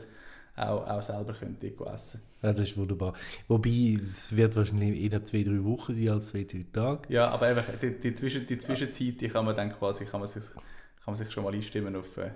[0.57, 2.23] auch, auch selber könnt dort essen.
[2.43, 3.15] Ja, das ist wunderbar.
[3.49, 7.13] Wobei, es wird wahrscheinlich eher zwei, drei Wochen sein als zwei, drei Tage.
[7.13, 10.29] Ja, aber einfach die, die, Zwischen, die Zwischenzeit, die kann man dann quasi kann man
[10.29, 10.63] sich, kann
[11.07, 12.31] man sich schon mal einstimmen auf, äh,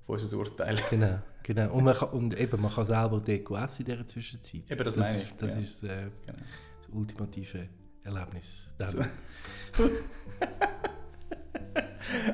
[0.00, 0.76] auf unser Urteil.
[0.90, 1.72] Genau, genau.
[1.72, 4.70] Und, man kann, und eben, man kann selber dort essen in dieser Zwischenzeit.
[4.70, 5.60] Eben, das das meine ist, ich, das ja.
[5.60, 5.86] ist äh,
[6.26, 6.38] Genau.
[6.80, 7.68] das ultimative
[8.04, 8.66] Erlebnis.
[8.88, 8.98] So.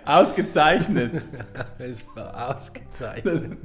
[0.04, 1.24] Ausgezeichnet.
[1.78, 3.58] es war ausgezeichnet.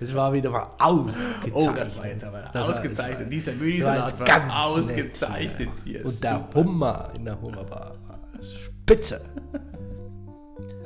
[0.00, 1.52] Es war wieder mal ausgezeichnet.
[1.54, 3.20] Oh, das war jetzt aber Das ausgezeichnet.
[3.20, 6.04] war- Dieser Mühlensalat jetzt war ganz ausgezeichnet nett, hier.
[6.06, 6.48] Und der.
[6.54, 9.20] Hummer in der Hummerbar war spitze.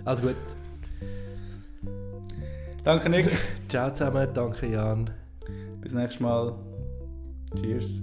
[0.05, 0.37] Also gut.
[2.85, 3.29] Danke, Nick.
[3.69, 5.11] Ciao zusammen, danke Jan.
[5.81, 6.55] Bis nächstes Mal.
[7.61, 8.01] Cheers.